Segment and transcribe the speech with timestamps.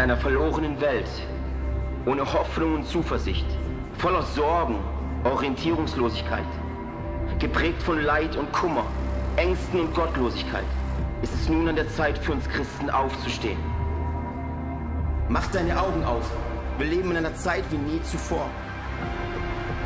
[0.00, 1.10] einer verlorenen Welt,
[2.06, 3.46] ohne Hoffnung und Zuversicht,
[3.98, 4.76] voller Sorgen,
[5.24, 6.46] Orientierungslosigkeit,
[7.38, 8.86] geprägt von Leid und Kummer,
[9.36, 10.64] Ängsten und Gottlosigkeit,
[11.20, 13.58] ist es nun an der Zeit für uns Christen aufzustehen.
[15.28, 16.30] Mach deine Augen auf.
[16.78, 18.48] Wir leben in einer Zeit wie nie zuvor.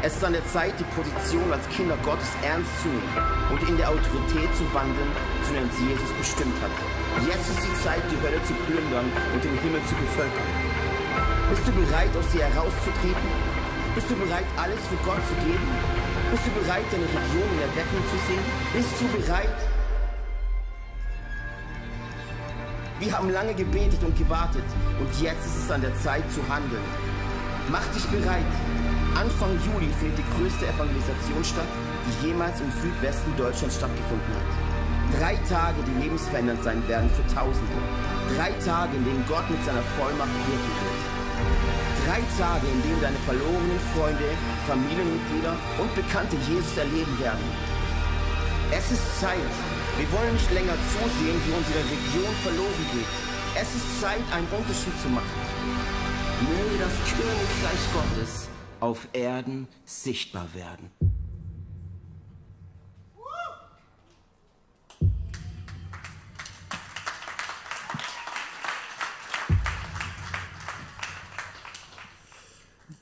[0.04, 3.16] Es ist an der Zeit, die Position als Kinder Gottes ernst zu nehmen
[3.48, 5.08] und in der Autorität zu wandeln,
[5.40, 6.76] zu der uns Jesus bestimmt hat.
[7.24, 10.50] Jetzt ist die Zeit, die Hölle zu plündern und den Himmel zu bevölkern.
[11.48, 13.28] Bist du bereit, aus dir herauszutreten?
[13.96, 15.68] Bist du bereit, alles für Gott zu geben?
[16.28, 18.44] Bist du bereit, deine Region in Erweckung zu sehen?
[18.76, 19.58] Bist du bereit?
[23.00, 24.68] Wir haben lange gebetet und gewartet
[25.00, 26.84] und jetzt ist es an der Zeit zu handeln.
[27.72, 28.52] Mach dich bereit.
[29.14, 31.70] Anfang Juli findet die größte Evangelisation statt,
[32.02, 34.50] die jemals im Südwesten Deutschlands stattgefunden hat.
[35.14, 37.78] Drei Tage, die lebensverändernd sein werden für Tausende.
[38.34, 41.02] Drei Tage, in denen Gott mit seiner Vollmacht wirken wird.
[42.10, 44.34] Drei Tage, in denen deine verlorenen Freunde,
[44.66, 47.46] Familienmitglieder und Bekannte Jesus erleben werden.
[48.74, 49.54] Es ist Zeit.
[49.94, 53.14] Wir wollen nicht länger zusehen, wie unsere Region verloren geht.
[53.54, 55.38] Es ist Zeit, einen Unterschied zu machen.
[56.42, 58.50] Möge das Königreich Gottes
[58.84, 60.90] auf Erden sichtbar werden.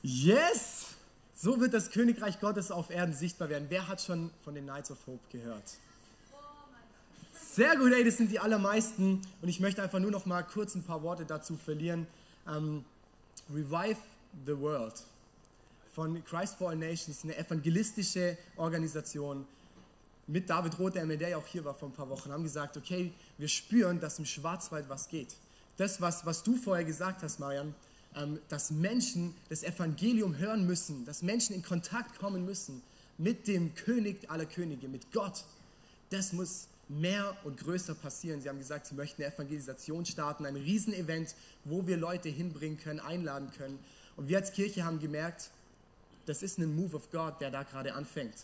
[0.01, 0.95] Yes!
[1.35, 3.65] So wird das Königreich Gottes auf Erden sichtbar werden.
[3.67, 5.69] Wer hat schon von den Knights of Hope gehört?
[7.33, 9.19] Sehr gut, ey, das sind die allermeisten.
[9.41, 12.07] Und ich möchte einfach nur noch mal kurz ein paar Worte dazu verlieren.
[12.47, 12.85] Ähm,
[13.53, 13.99] Revive
[14.45, 15.03] the World
[15.93, 19.45] von Christ for All Nations, eine evangelistische Organisation
[20.27, 23.11] mit David Roth, der MLD auch hier war vor ein paar Wochen, haben gesagt, okay,
[23.37, 25.35] wir spüren, dass im Schwarzwald was geht.
[25.77, 27.75] Das, was, was du vorher gesagt hast, Marian,
[28.15, 32.81] ähm, dass Menschen das Evangelium hören müssen, dass Menschen in Kontakt kommen müssen
[33.17, 35.43] mit dem König aller Könige, mit Gott.
[36.09, 38.41] Das muss mehr und größer passieren.
[38.41, 42.99] Sie haben gesagt, sie möchten eine Evangelisation starten, ein Riesenevent, wo wir Leute hinbringen können,
[42.99, 43.79] einladen können.
[44.15, 45.49] Und wir als Kirche haben gemerkt,
[46.25, 48.35] das ist ein Move of God, der da gerade anfängt.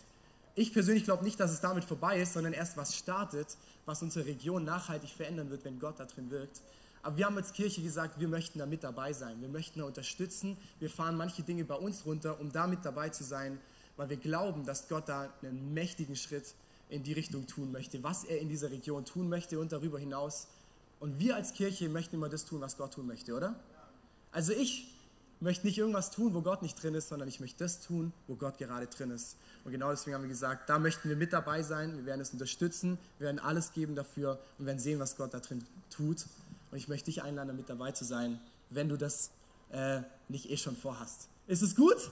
[0.54, 4.26] Ich persönlich glaube nicht, dass es damit vorbei ist, sondern erst was startet, was unsere
[4.26, 6.60] Region nachhaltig verändern wird, wenn Gott da drin wirkt.
[7.02, 9.40] Aber wir haben als Kirche gesagt, wir möchten da mit dabei sein.
[9.40, 10.56] Wir möchten da unterstützen.
[10.78, 13.58] Wir fahren manche Dinge bei uns runter, um da mit dabei zu sein,
[13.96, 16.54] weil wir glauben, dass Gott da einen mächtigen Schritt
[16.90, 20.48] in die Richtung tun möchte, was er in dieser Region tun möchte und darüber hinaus.
[20.98, 23.54] Und wir als Kirche möchten immer das tun, was Gott tun möchte, oder?
[24.32, 24.92] Also ich
[25.40, 28.34] möchte nicht irgendwas tun, wo Gott nicht drin ist, sondern ich möchte das tun, wo
[28.34, 29.36] Gott gerade drin ist.
[29.64, 32.30] Und genau deswegen haben wir gesagt, da möchten wir mit dabei sein, wir werden es
[32.30, 36.26] unterstützen, wir werden alles geben dafür und werden sehen, was Gott da drin tut.
[36.70, 38.40] Und ich möchte dich einladen, mit dabei zu sein,
[38.70, 39.30] wenn du das
[39.70, 41.28] äh, nicht eh schon vorhast.
[41.46, 42.10] Ist es gut?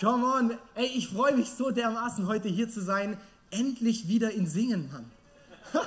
[0.00, 3.18] Come on, ey, ich freue mich so dermaßen, heute hier zu sein.
[3.50, 5.10] Endlich wieder in Singen, Mann.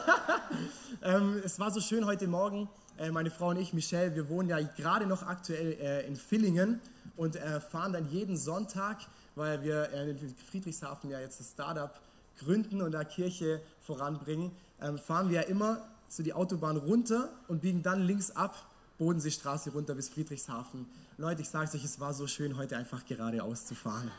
[1.02, 2.68] ähm, es war so schön heute Morgen.
[3.01, 6.79] Äh, meine Frau und ich, Michelle, wir wohnen ja gerade noch aktuell äh, in Villingen
[7.17, 8.97] und äh, fahren dann jeden Sonntag,
[9.34, 12.00] weil wir in Friedrichshafen ja jetzt das Startup
[12.38, 14.51] gründen und da Kirche voranbringen,
[14.81, 18.56] ähm, fahren wir ja immer so die Autobahn runter und biegen dann links ab,
[19.00, 20.85] Bodenseestraße runter bis Friedrichshafen.
[21.17, 24.11] Leute, ich sage es euch, es war so schön, heute einfach geradeaus zu fahren.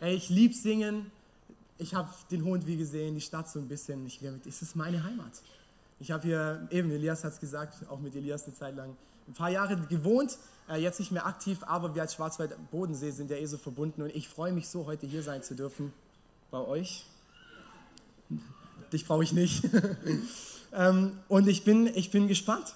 [0.00, 1.12] Ey, ich liebe Singen.
[1.78, 4.04] Ich habe den Hohentwie gesehen, die Stadt so ein bisschen.
[4.06, 5.32] Ich mit, ist es meine Heimat?
[6.02, 8.96] Ich habe hier, eben Elias hat es gesagt, auch mit Elias eine Zeit lang
[9.28, 10.36] ein paar Jahre gewohnt,
[10.68, 14.12] äh, jetzt nicht mehr aktiv, aber wir als Schwarzwald-Bodensee sind ja eh so verbunden und
[14.12, 15.92] ich freue mich so, heute hier sein zu dürfen
[16.50, 17.06] bei euch.
[18.92, 19.62] Dich brauche ich nicht.
[20.72, 22.74] ähm, und ich bin, ich bin gespannt,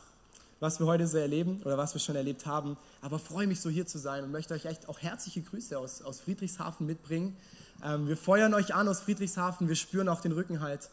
[0.61, 3.71] was wir heute so erleben oder was wir schon erlebt haben, aber freue mich so
[3.71, 7.37] hier zu sein und möchte euch echt auch herzliche Grüße aus, aus Friedrichshafen mitbringen.
[7.85, 10.91] Ähm, wir feuern euch an aus Friedrichshafen, wir spüren auch den Rückenhalt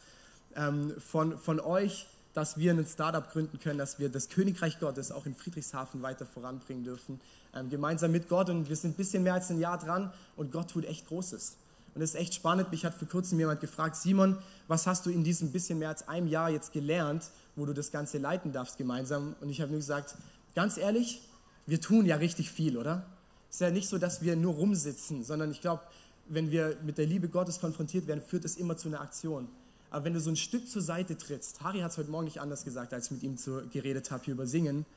[0.56, 5.12] ähm, von, von euch dass wir ein Startup gründen können, dass wir das Königreich Gottes
[5.12, 7.22] auch in Friedrichshafen weiter voranbringen dürfen,
[7.56, 8.50] ähm, gemeinsam mit Gott.
[8.50, 11.58] Und wir sind ein bisschen mehr als ein Jahr dran und Gott tut echt Großes.
[11.96, 12.72] Und es ist echt spannend.
[12.72, 14.38] Mich hat vor kurzem jemand gefragt, Simon,
[14.68, 17.92] was hast du in diesem bisschen mehr als einem Jahr jetzt gelernt, wo du das
[17.92, 19.36] Ganze leiten darfst gemeinsam?
[19.42, 20.16] Und ich habe nur gesagt,
[20.56, 21.22] ganz ehrlich,
[21.68, 23.06] wir tun ja richtig viel, oder?
[23.50, 25.84] Es ist ja nicht so, dass wir nur rumsitzen, sondern ich glaube,
[26.28, 29.48] wenn wir mit der Liebe Gottes konfrontiert werden, führt es immer zu einer Aktion.
[29.94, 32.42] Aber wenn du so ein Stück zur Seite trittst, Harry hat es heute Morgen nicht
[32.42, 34.88] anders gesagt, als ich mit ihm zu, geredet habe hier über Singen,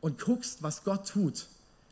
[0.00, 1.48] und guckst, was Gott tut,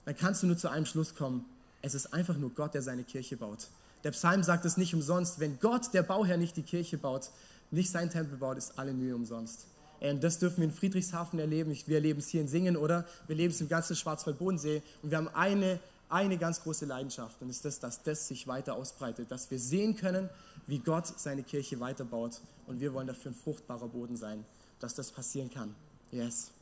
[0.06, 1.44] dann kannst du nur zu einem Schluss kommen.
[1.82, 3.68] Es ist einfach nur Gott, der seine Kirche baut.
[4.04, 5.38] Der Psalm sagt es nicht umsonst.
[5.38, 7.28] Wenn Gott, der Bauherr, nicht die Kirche baut,
[7.70, 9.66] nicht sein Tempel baut, ist alle Mühe umsonst.
[10.00, 11.76] Und das dürfen wir in Friedrichshafen erleben.
[11.86, 13.04] Wir erleben es hier in Singen, oder?
[13.26, 14.82] Wir erleben es im ganzen Schwarzwald-Bodensee.
[15.02, 15.78] Und wir haben eine,
[16.08, 17.42] eine ganz große Leidenschaft.
[17.42, 19.30] Und das ist das, dass das sich weiter ausbreitet.
[19.30, 20.30] Dass wir sehen können,
[20.70, 22.40] wie Gott seine Kirche weiterbaut.
[22.66, 24.44] Und wir wollen dafür ein fruchtbarer Boden sein,
[24.78, 25.74] dass das passieren kann.
[26.12, 26.52] Yes.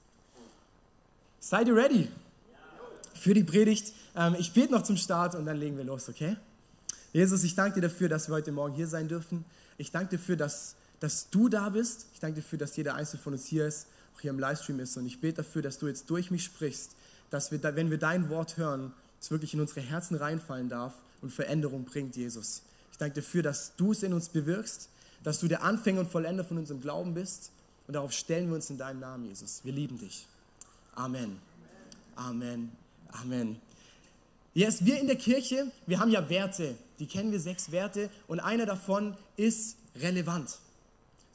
[1.38, 2.08] Seid ihr ready?
[3.14, 3.92] Für die Predigt.
[4.16, 6.36] Ähm, ich bete noch zum Start und dann legen wir los, okay?
[7.12, 9.44] Jesus, ich danke dir dafür, dass wir heute Morgen hier sein dürfen.
[9.76, 12.06] Ich danke dir dafür, dass, dass du da bist.
[12.14, 14.80] Ich danke dir dafür, dass jeder Einzelne von uns hier ist, auch hier im Livestream
[14.80, 14.96] ist.
[14.96, 16.92] Und ich bete dafür, dass du jetzt durch mich sprichst,
[17.30, 21.30] dass wir, wenn wir dein Wort hören, es wirklich in unsere Herzen reinfallen darf und
[21.30, 22.62] Veränderung bringt, Jesus.
[22.98, 24.88] Ich danke dafür, dass du es in uns bewirkst,
[25.22, 27.52] dass du der Anfänger und Vollender von unserem Glauben bist.
[27.86, 29.60] Und darauf stellen wir uns in deinem Namen, Jesus.
[29.62, 30.26] Wir lieben dich.
[30.96, 31.38] Amen.
[32.16, 32.72] Amen.
[33.12, 33.60] Amen.
[34.52, 38.40] Yes, wir in der Kirche, wir haben ja Werte, die kennen wir sechs Werte und
[38.40, 40.58] einer davon ist relevant.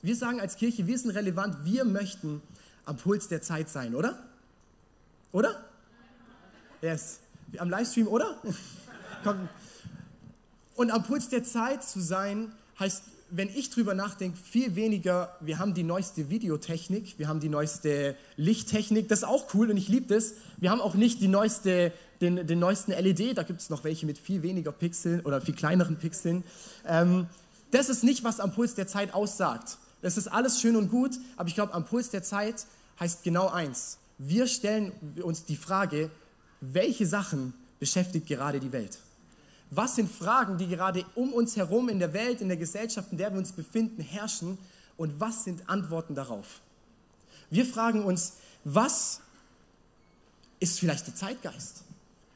[0.02, 2.42] Wir sagen als Kirche, wir sind relevant, wir möchten
[2.84, 4.22] am Puls der Zeit sein, oder?
[5.32, 5.64] Oder?
[6.82, 7.20] Yes.
[7.58, 8.36] Am Livestream, oder?
[10.76, 15.58] Und am Puls der Zeit zu sein, heißt, wenn ich drüber nachdenke, viel weniger, wir
[15.58, 19.88] haben die neueste Videotechnik, wir haben die neueste Lichttechnik, das ist auch cool und ich
[19.88, 20.34] liebe das.
[20.58, 21.92] Wir haben auch nicht die neueste
[22.24, 25.54] den, den neuesten LED, da gibt es noch welche mit viel weniger Pixeln oder viel
[25.54, 26.44] kleineren Pixeln.
[26.88, 27.28] Ähm,
[27.72, 29.78] das ist nicht, was am Puls der Zeit aussagt.
[30.02, 32.66] Das ist alles schön und gut, aber ich glaube, am Puls der Zeit
[33.00, 33.98] heißt genau eins.
[34.18, 34.92] Wir stellen
[35.22, 36.10] uns die Frage,
[36.62, 39.00] welche Sachen beschäftigt gerade die Welt?
[39.76, 43.18] Was sind Fragen, die gerade um uns herum in der Welt, in der Gesellschaft, in
[43.18, 44.58] der wir uns befinden, herrschen?
[44.98, 46.62] Und was sind Antworten darauf?
[47.50, 48.34] Wir fragen uns,
[48.64, 49.22] was
[50.60, 51.84] ist vielleicht der Zeitgeist?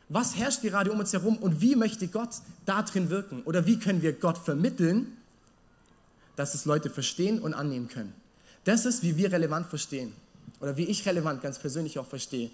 [0.09, 2.29] Was herrscht gerade um uns herum und wie möchte Gott
[2.65, 3.43] da drin wirken?
[3.43, 5.15] Oder wie können wir Gott vermitteln,
[6.35, 8.13] dass es Leute verstehen und annehmen können?
[8.63, 10.13] Das ist, wie wir relevant verstehen.
[10.59, 12.49] Oder wie ich relevant ganz persönlich auch verstehe.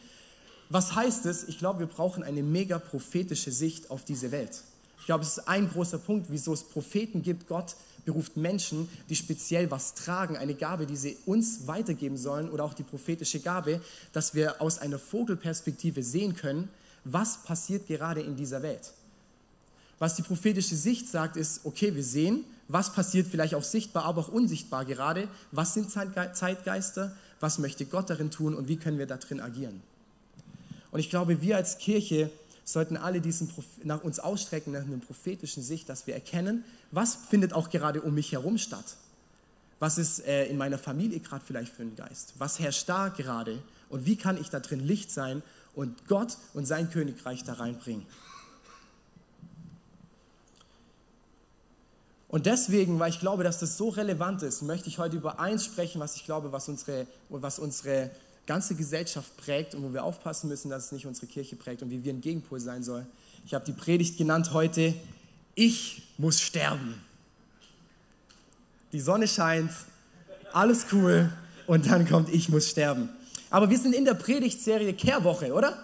[0.70, 1.48] Was heißt es?
[1.48, 4.64] Ich glaube, wir brauchen eine mega prophetische Sicht auf diese Welt.
[5.04, 7.50] Ich glaube, es ist ein großer Punkt, wieso es Propheten gibt.
[7.50, 12.64] Gott beruft Menschen, die speziell was tragen, eine Gabe, die sie uns weitergeben sollen oder
[12.64, 13.82] auch die prophetische Gabe,
[14.14, 16.70] dass wir aus einer Vogelperspektive sehen können,
[17.04, 18.94] was passiert gerade in dieser Welt.
[20.00, 24.22] Was die prophetische Sicht sagt, ist, okay, wir sehen, was passiert vielleicht auch sichtbar, aber
[24.22, 25.28] auch unsichtbar gerade.
[25.52, 27.14] Was sind Zeitgeister?
[27.42, 29.82] Was möchte Gott darin tun und wie können wir darin agieren?
[30.92, 32.30] Und ich glaube, wir als Kirche
[32.64, 33.52] sollten alle diesen
[33.84, 38.14] nach uns ausstrecken nach einer prophetischen Sicht, dass wir erkennen, was findet auch gerade um
[38.14, 38.98] mich herum statt.
[39.80, 42.34] Was ist äh, in meiner Familie gerade vielleicht für ein Geist?
[42.38, 43.62] Was herrscht da gerade?
[43.90, 45.44] Und wie kann ich da drin Licht sein
[45.76, 48.06] und Gott und sein Königreich da reinbringen.
[52.28, 55.66] Und deswegen, weil ich glaube, dass das so relevant ist, möchte ich heute über eins
[55.66, 58.10] sprechen, was ich glaube, was unsere, was unsere
[58.46, 61.90] ganze Gesellschaft prägt und wo wir aufpassen müssen, dass es nicht unsere Kirche prägt und
[61.90, 63.08] wie wir ein Gegenpol sein sollen.
[63.46, 64.94] Ich habe die Predigt genannt heute,
[65.56, 66.96] ich muss sterben.
[68.92, 69.72] Die Sonne scheint,
[70.52, 71.32] alles cool
[71.68, 73.10] und dann kommt, ich muss sterben.
[73.50, 75.78] Aber wir sind in der Predigtserie Kehrwoche, oder?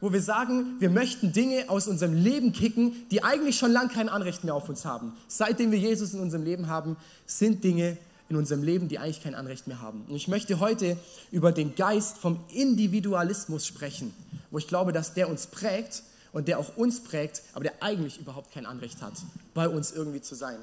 [0.00, 4.08] Wo wir sagen, wir möchten Dinge aus unserem Leben kicken, die eigentlich schon lange kein
[4.08, 5.12] Anrecht mehr auf uns haben.
[5.28, 6.96] Seitdem wir Jesus in unserem Leben haben,
[7.26, 7.98] sind Dinge
[8.32, 10.06] in unserem Leben, die eigentlich kein Anrecht mehr haben.
[10.08, 10.96] Und ich möchte heute
[11.30, 14.14] über den Geist vom Individualismus sprechen,
[14.50, 18.18] wo ich glaube, dass der uns prägt und der auch uns prägt, aber der eigentlich
[18.18, 19.12] überhaupt kein Anrecht hat,
[19.52, 20.56] bei uns irgendwie zu sein.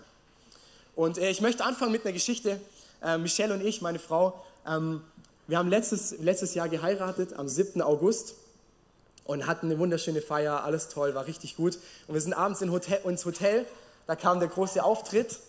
[0.95, 2.59] Und äh, ich möchte anfangen mit einer Geschichte.
[3.03, 5.01] Äh, Michelle und ich, meine Frau, ähm,
[5.47, 7.83] wir haben letztes, letztes Jahr geheiratet, am 7.
[7.83, 8.33] August
[9.25, 11.77] und hatten eine wunderschöne Feier, alles toll, war richtig gut.
[12.07, 13.65] Und wir sind abends in Hotel, ins Hotel,
[14.07, 15.39] da kam der große Auftritt,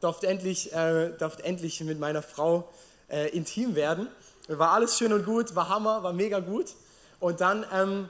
[0.00, 2.68] durfte endlich, äh, durfte endlich mit meiner Frau
[3.08, 4.08] äh, intim werden.
[4.48, 6.74] War alles schön und gut, war Hammer, war mega gut.
[7.20, 8.08] Und dann ähm,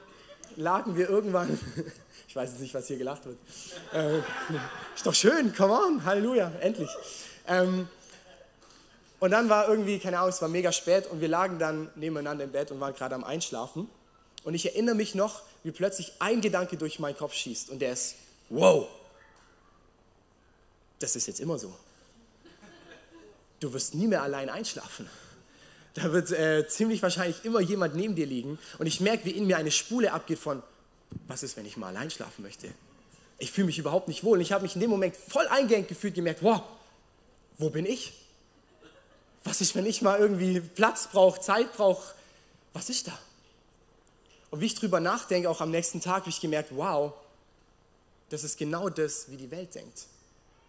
[0.55, 1.59] lagen wir irgendwann,
[2.27, 3.37] ich weiß jetzt nicht, was hier gelacht wird.
[3.93, 4.19] Äh,
[4.95, 6.89] ist doch schön, come on, Halleluja, endlich.
[7.47, 7.87] Ähm,
[9.19, 12.45] und dann war irgendwie, keine Ahnung, es war mega spät und wir lagen dann nebeneinander
[12.45, 13.87] im Bett und waren gerade am Einschlafen.
[14.43, 17.91] Und ich erinnere mich noch, wie plötzlich ein Gedanke durch meinen Kopf schießt und der
[17.91, 18.15] ist,
[18.49, 18.87] wow,
[21.01, 21.73] das ist jetzt immer so.
[23.59, 25.09] Du wirst nie mehr allein einschlafen.
[25.93, 29.45] Da wird äh, ziemlich wahrscheinlich immer jemand neben dir liegen und ich merke, wie in
[29.45, 30.63] mir eine Spule abgeht von,
[31.27, 32.69] was ist, wenn ich mal allein schlafen möchte?
[33.39, 35.89] Ich fühle mich überhaupt nicht wohl und ich habe mich in dem Moment voll eingeengt
[35.89, 36.61] gefühlt, gemerkt, wow,
[37.57, 38.13] wo bin ich?
[39.43, 42.13] Was ist, wenn ich mal irgendwie Platz brauche, Zeit brauche?
[42.73, 43.19] Was ist da?
[44.49, 47.13] Und wie ich drüber nachdenke, auch am nächsten Tag, habe ich gemerkt, wow,
[48.29, 50.05] das ist genau das, wie die Welt denkt.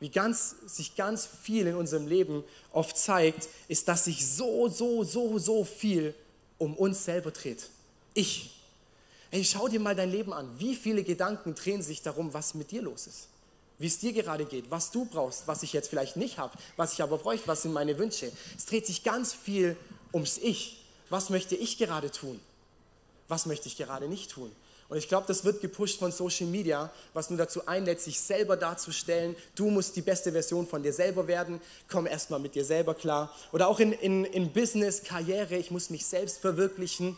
[0.03, 2.43] Wie ganz, sich ganz viel in unserem Leben
[2.73, 6.13] oft zeigt, ist, dass sich so, so, so, so viel
[6.59, 7.71] um uns selber dreht.
[8.13, 8.61] Ich.
[9.31, 10.51] Ey, schau dir mal dein Leben an.
[10.59, 13.29] Wie viele Gedanken drehen sich darum, was mit dir los ist?
[13.79, 16.95] Wie es dir gerade geht, was du brauchst, was ich jetzt vielleicht nicht habe, was
[16.95, 18.33] ich aber bräuchte, was sind meine Wünsche.
[18.59, 19.77] Es dreht sich ganz viel
[20.13, 20.85] ums Ich.
[21.11, 22.41] Was möchte ich gerade tun?
[23.29, 24.51] Was möchte ich gerade nicht tun?
[24.93, 28.59] Und ich glaube, das wird gepusht von Social Media, was nur dazu einlädt, sich selber
[28.59, 29.35] darzustellen.
[29.55, 31.63] Du musst die beste Version von dir selber werden.
[31.91, 33.35] Komm erstmal mit dir selber klar.
[33.53, 37.17] Oder auch in, in, in Business, Karriere, ich muss mich selbst verwirklichen.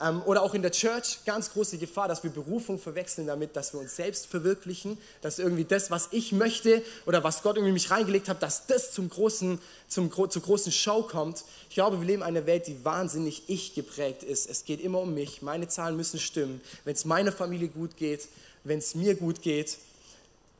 [0.00, 3.72] Ähm, oder auch in der Church, ganz große Gefahr, dass wir Berufung verwechseln damit, dass
[3.72, 7.90] wir uns selbst verwirklichen, dass irgendwie das, was ich möchte oder was Gott irgendwie mich
[7.90, 11.44] reingelegt hat, dass das zum großen, zum, zur großen Show kommt.
[11.68, 14.50] Ich glaube, wir leben in einer Welt, die wahnsinnig ich geprägt ist.
[14.50, 16.60] Es geht immer um mich, meine Zahlen müssen stimmen.
[16.84, 18.28] Wenn es meiner Familie gut geht,
[18.64, 19.78] wenn es mir gut geht,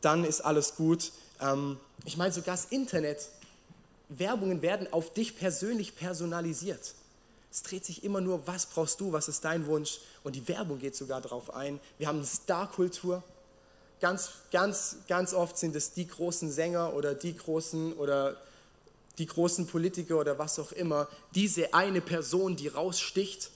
[0.01, 1.11] dann ist alles gut.
[1.41, 3.29] Ähm, ich meine, sogar das Internet,
[4.09, 6.95] Werbungen werden auf dich persönlich personalisiert.
[7.55, 10.01] Es dreht sich immer nur, was brauchst du, was ist dein Wunsch?
[10.25, 11.79] Und die Werbung geht sogar darauf ein.
[11.99, 13.23] Wir haben eine Star-Kultur.
[14.01, 18.37] Ganz, ganz, ganz oft sind es die großen Sänger oder die großen oder
[19.19, 21.07] die großen Politiker oder was auch immer.
[21.37, 23.53] Diese eine Person, die raussticht,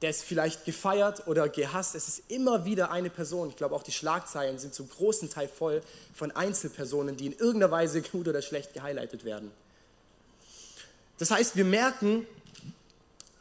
[0.00, 1.96] der ist vielleicht gefeiert oder gehasst.
[1.96, 3.48] Es ist immer wieder eine Person.
[3.48, 5.82] Ich glaube, auch die Schlagzeilen sind zum großen Teil voll
[6.14, 9.50] von Einzelpersonen, die in irgendeiner Weise gut oder schlecht gehighlightet werden.
[11.18, 12.26] Das heißt, wir merken,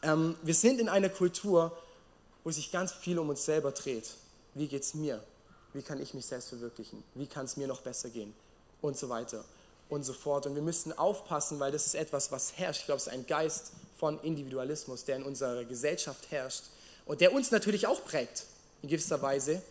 [0.01, 1.77] ähm, wir sind in einer Kultur,
[2.43, 4.09] wo sich ganz viel um uns selber dreht.
[4.53, 5.23] Wie geht es mir?
[5.73, 7.03] Wie kann ich mich selbst verwirklichen?
[7.15, 8.33] Wie kann es mir noch besser gehen?
[8.81, 9.43] Und so weiter
[9.89, 10.45] und so fort.
[10.45, 12.81] Und wir müssen aufpassen, weil das ist etwas, was herrscht.
[12.81, 16.65] Ich glaube, es ist ein Geist von Individualismus, der in unserer Gesellschaft herrscht
[17.05, 18.45] und der uns natürlich auch prägt,
[18.81, 19.61] in gewisser Weise.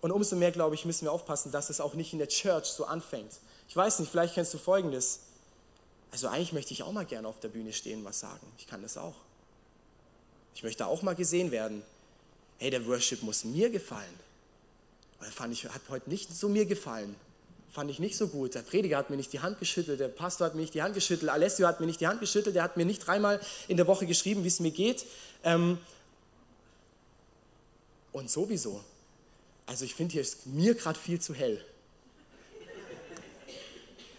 [0.00, 2.66] Und umso mehr, glaube ich, müssen wir aufpassen, dass es auch nicht in der Church
[2.66, 3.32] so anfängt.
[3.68, 5.20] Ich weiß nicht, vielleicht kennst du Folgendes.
[6.10, 8.46] Also eigentlich möchte ich auch mal gerne auf der Bühne stehen und was sagen.
[8.58, 9.14] Ich kann das auch.
[10.54, 11.82] Ich möchte auch mal gesehen werden.
[12.58, 14.14] Hey, der Worship muss mir gefallen.
[15.18, 17.14] Aber fand ich, hat heute nicht so mir gefallen.
[17.70, 18.54] Fand ich nicht so gut.
[18.54, 20.94] Der Prediger hat mir nicht die Hand geschüttelt, der Pastor hat mir nicht die Hand
[20.94, 23.86] geschüttelt, Alessio hat mir nicht die Hand geschüttelt, der hat mir nicht dreimal in der
[23.86, 25.06] Woche geschrieben, wie es mir geht.
[25.42, 25.78] Ähm
[28.12, 28.84] und sowieso.
[29.64, 31.64] Also ich finde, hier ist mir gerade viel zu hell.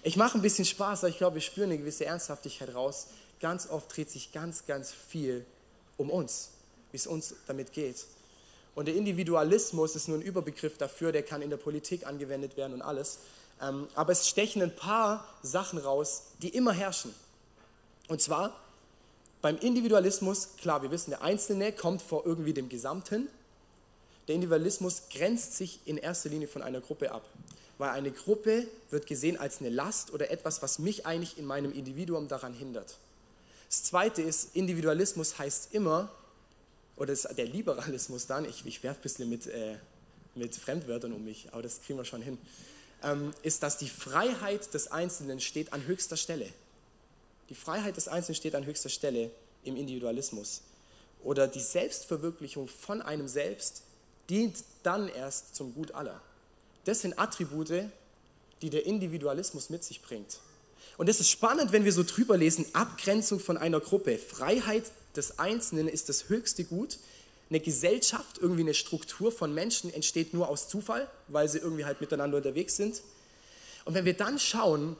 [0.01, 3.07] Ich mache ein bisschen Spaß, aber ich glaube, wir spüren eine gewisse Ernsthaftigkeit raus.
[3.39, 5.45] Ganz oft dreht sich ganz, ganz viel
[6.03, 6.49] um uns,
[6.91, 8.05] wie es uns damit geht.
[8.75, 12.73] Und der Individualismus ist nur ein Überbegriff dafür, der kann in der Politik angewendet werden
[12.73, 13.19] und alles.
[13.61, 17.13] Ähm, aber es stechen ein paar Sachen raus, die immer herrschen.
[18.07, 18.59] Und zwar
[19.41, 23.29] beim Individualismus, klar, wir wissen, der Einzelne kommt vor irgendwie dem Gesamten.
[24.27, 27.25] Der Individualismus grenzt sich in erster Linie von einer Gruppe ab.
[27.77, 31.73] Weil eine Gruppe wird gesehen als eine Last oder etwas, was mich eigentlich in meinem
[31.73, 32.97] Individuum daran hindert.
[33.73, 36.11] Das zweite ist, Individualismus heißt immer,
[36.95, 39.77] oder der Liberalismus dann, ich, ich werfe ein bisschen mit, äh,
[40.35, 42.37] mit Fremdwörtern um mich, aber das kriegen wir schon hin,
[43.01, 46.47] ähm, ist, dass die Freiheit des Einzelnen steht an höchster Stelle.
[47.49, 49.31] Die Freiheit des Einzelnen steht an höchster Stelle
[49.63, 50.61] im Individualismus.
[51.23, 53.81] Oder die Selbstverwirklichung von einem selbst
[54.29, 56.21] dient dann erst zum Gut aller.
[56.85, 57.85] Das sind Attribute,
[58.61, 60.37] die der Individualismus mit sich bringt.
[60.97, 64.17] Und es ist spannend, wenn wir so drüber lesen, Abgrenzung von einer Gruppe.
[64.17, 66.97] Freiheit des Einzelnen ist das höchste Gut.
[67.49, 72.01] Eine Gesellschaft, irgendwie eine Struktur von Menschen entsteht nur aus Zufall, weil sie irgendwie halt
[72.01, 73.01] miteinander unterwegs sind.
[73.85, 74.95] Und wenn wir dann schauen,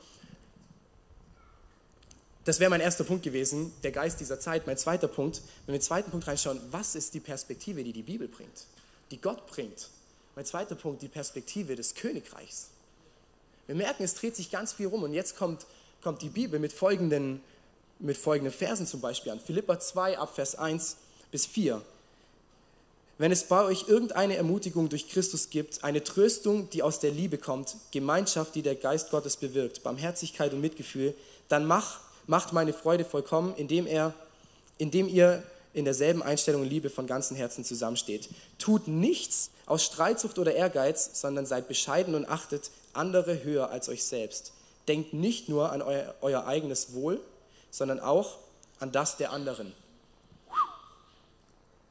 [2.45, 4.67] das wäre mein erster Punkt gewesen, der Geist dieser Zeit.
[4.67, 8.03] Mein zweiter Punkt, wenn wir den zweiten Punkt reinschauen, was ist die Perspektive, die die
[8.03, 8.65] Bibel bringt,
[9.11, 9.89] die Gott bringt?
[10.35, 12.69] Mein zweiter Punkt, die Perspektive des Königreichs.
[13.67, 15.65] Wir merken, es dreht sich ganz viel rum und jetzt kommt
[16.03, 17.41] kommt die Bibel mit folgenden,
[17.99, 19.39] mit folgenden Versen zum Beispiel an.
[19.39, 20.97] Philippa 2 ab Vers 1
[21.31, 21.81] bis 4.
[23.17, 27.37] Wenn es bei euch irgendeine Ermutigung durch Christus gibt, eine Tröstung, die aus der Liebe
[27.37, 31.13] kommt, Gemeinschaft, die der Geist Gottes bewirkt, Barmherzigkeit und Mitgefühl,
[31.47, 34.13] dann mach, macht meine Freude vollkommen, indem, er,
[34.79, 35.43] indem ihr
[35.73, 38.29] in derselben Einstellung und Liebe von ganzem Herzen zusammensteht.
[38.57, 44.03] Tut nichts aus Streitsucht oder Ehrgeiz, sondern seid bescheiden und achtet andere höher als euch
[44.03, 44.53] selbst.
[44.87, 47.21] Denkt nicht nur an euer, euer eigenes Wohl,
[47.71, 48.37] sondern auch
[48.79, 49.73] an das der anderen.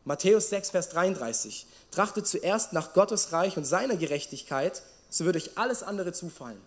[0.05, 1.67] Matthäus 6, Vers 33.
[1.91, 6.61] Trachtet zuerst nach Gottes Reich und seiner Gerechtigkeit, so wird euch alles andere zufallen.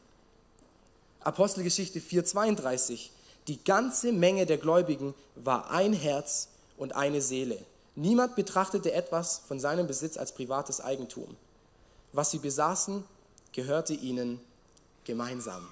[1.21, 3.11] Apostelgeschichte 4, 32.
[3.47, 7.57] Die ganze Menge der Gläubigen war ein Herz und eine Seele.
[7.95, 11.35] Niemand betrachtete etwas von seinem Besitz als privates Eigentum.
[12.13, 13.03] Was sie besaßen,
[13.51, 14.39] gehörte ihnen
[15.03, 15.67] gemeinsam.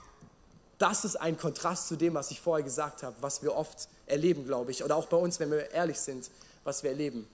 [0.83, 4.45] Das ist ein Kontrast zu dem, was ich vorher gesagt habe, was wir oft erleben,
[4.45, 6.29] glaube ich, oder auch bei uns, wenn wir ehrlich sind,
[6.65, 7.25] was wir erleben.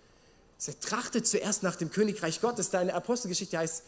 [0.60, 2.70] Sie trachtet zuerst nach dem Königreich Gottes.
[2.70, 3.82] Deine Apostelgeschichte heißt,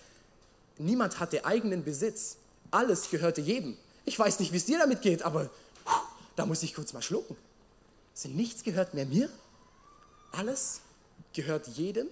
[0.79, 2.37] niemand hatte eigenen Besitz.
[2.71, 3.77] Alles gehörte jedem.
[4.03, 5.47] Ich weiß nicht, wie es dir damit geht, aber
[6.35, 7.37] da muss ich kurz mal schlucken.
[8.15, 9.29] Also nichts gehört mehr mir.
[10.31, 10.81] Alles
[11.33, 12.07] gehört jedem.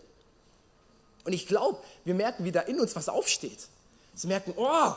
[1.23, 3.67] Und ich glaube, wir merken, wie da in uns was aufsteht.
[4.13, 4.93] Sie merken, oh,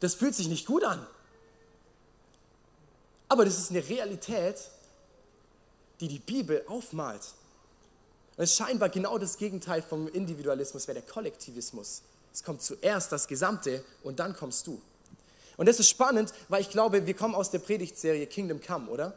[0.00, 1.06] das fühlt sich nicht gut an.
[3.28, 4.56] Aber das ist eine Realität,
[6.00, 7.22] die die Bibel aufmalt.
[8.36, 12.02] Und ist scheinbar genau das Gegenteil vom Individualismus, wäre der Kollektivismus.
[12.32, 14.80] Es kommt zuerst das Gesamte und dann kommst du.
[15.56, 19.16] Und das ist spannend, weil ich glaube, wir kommen aus der Predigtserie Kingdom Come, oder?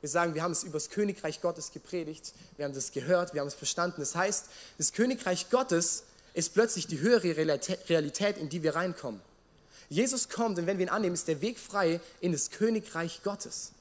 [0.00, 3.40] Wir sagen, wir haben es über das Königreich Gottes gepredigt, wir haben das gehört, wir
[3.40, 4.00] haben es verstanden.
[4.00, 9.20] Das heißt, das Königreich Gottes ist plötzlich die höhere Realität, in die wir reinkommen.
[9.88, 13.72] Jesus kommt und wenn wir ihn annehmen, ist der Weg frei in das Königreich Gottes.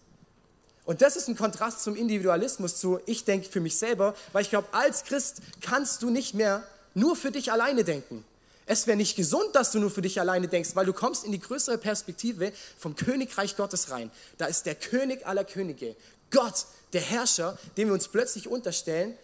[0.86, 4.50] Und das ist ein Kontrast zum Individualismus, zu ich denke für mich selber, weil ich
[4.50, 8.24] glaube, als Christ kannst du nicht mehr nur für dich alleine denken.
[8.66, 11.32] Es wäre nicht gesund, dass du nur für dich alleine denkst, weil du kommst in
[11.32, 14.12] die größere Perspektive vom Königreich Gottes rein.
[14.38, 15.96] Da ist der König aller Könige,
[16.32, 19.18] Gott, der Herrscher, dem wir uns plötzlich unterstellen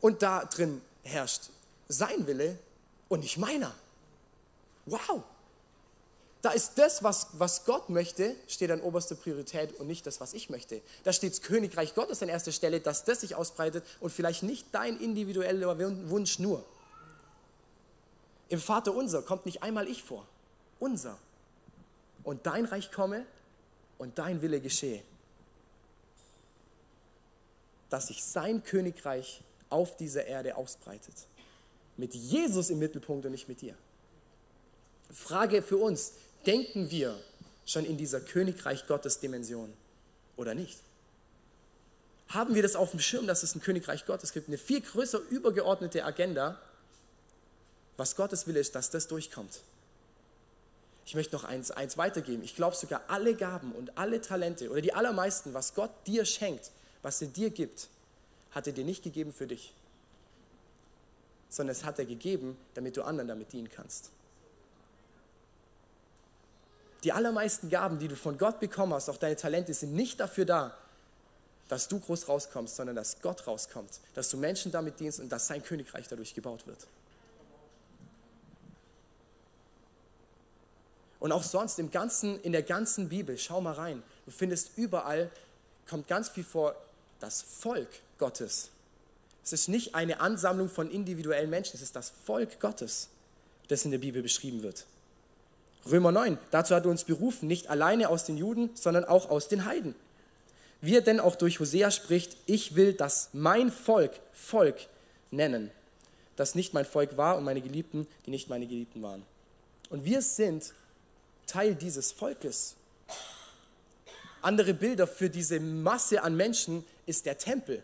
[0.00, 1.50] und da drin herrscht
[1.88, 2.58] sein Wille
[3.08, 3.74] und nicht meiner.
[4.86, 5.22] Wow!
[6.42, 10.34] Da ist das, was, was Gott möchte, steht an oberster Priorität und nicht das, was
[10.34, 10.80] ich möchte.
[11.02, 14.66] Da steht das Königreich Gottes an erster Stelle, dass das sich ausbreitet und vielleicht nicht
[14.72, 15.78] dein individueller
[16.10, 16.64] Wunsch nur.
[18.48, 20.26] Im Vater unser kommt nicht einmal ich vor,
[20.78, 21.18] unser.
[22.22, 23.24] Und dein Reich komme
[23.98, 25.02] und dein Wille geschehe.
[27.90, 31.14] Dass sich sein Königreich auf dieser Erde ausbreitet.
[31.96, 33.74] Mit Jesus im Mittelpunkt und nicht mit dir.
[35.10, 36.12] Frage für uns,
[36.46, 37.18] denken wir
[37.66, 39.72] schon in dieser Königreich Gottes Dimension
[40.36, 40.78] oder nicht?
[42.28, 44.48] Haben wir das auf dem Schirm, dass es ein Königreich Gottes gibt?
[44.48, 46.58] Eine viel größer übergeordnete Agenda.
[47.96, 49.60] Was Gottes Wille ist, dass das durchkommt.
[51.06, 52.42] Ich möchte noch eins, eins weitergeben.
[52.42, 56.72] Ich glaube sogar alle Gaben und alle Talente oder die allermeisten, was Gott dir schenkt,
[57.02, 57.88] was er dir gibt,
[58.50, 59.72] hat er dir nicht gegeben für dich,
[61.48, 64.10] sondern es hat er gegeben, damit du anderen damit dienen kannst.
[67.06, 70.44] Die allermeisten Gaben, die du von Gott bekommen hast, auch deine Talente, sind nicht dafür
[70.44, 70.76] da,
[71.68, 75.46] dass du groß rauskommst, sondern dass Gott rauskommt, dass du Menschen damit dienst und dass
[75.46, 76.88] sein Königreich dadurch gebaut wird.
[81.20, 85.30] Und auch sonst im ganzen, in der ganzen Bibel, schau mal rein, du findest überall,
[85.88, 86.74] kommt ganz viel vor,
[87.20, 88.70] das Volk Gottes.
[89.44, 93.10] Es ist nicht eine Ansammlung von individuellen Menschen, es ist das Volk Gottes,
[93.68, 94.86] das in der Bibel beschrieben wird.
[95.90, 99.48] Römer 9, dazu hat er uns berufen, nicht alleine aus den Juden, sondern auch aus
[99.48, 99.94] den Heiden.
[100.80, 104.76] Wie er denn auch durch Hosea spricht, ich will das mein Volk Volk
[105.30, 105.70] nennen,
[106.36, 109.22] das nicht mein Volk war und meine Geliebten, die nicht meine Geliebten waren.
[109.88, 110.74] Und wir sind
[111.46, 112.74] Teil dieses Volkes.
[114.42, 117.82] Andere Bilder für diese Masse an Menschen ist der Tempel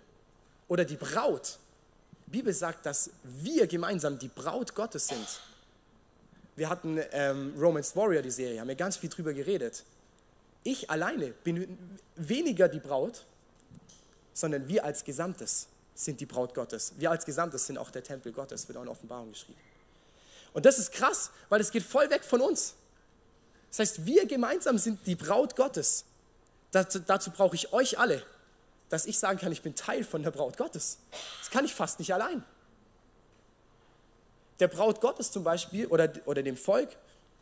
[0.68, 1.58] oder die Braut.
[2.26, 5.40] Die Bibel sagt, dass wir gemeinsam die Braut Gottes sind
[6.56, 9.84] wir hatten ähm, Romance Warrior, die Serie, haben wir ganz viel drüber geredet.
[10.64, 11.78] Ich alleine bin
[12.16, 13.24] weniger die Braut,
[14.34, 16.92] sondern wir als Gesamtes sind die Braut Gottes.
[16.98, 19.58] Wir als Gesamtes sind auch der Tempel Gottes, wird auch in Offenbarung geschrieben.
[20.52, 22.74] Und das ist krass, weil es geht voll weg von uns.
[23.70, 26.04] Das heißt, wir gemeinsam sind die Braut Gottes.
[26.70, 28.22] Dazu, dazu brauche ich euch alle,
[28.90, 30.98] dass ich sagen kann, ich bin Teil von der Braut Gottes.
[31.40, 32.44] Das kann ich fast nicht allein
[34.62, 36.96] der Braut Gottes zum Beispiel oder, oder dem Volk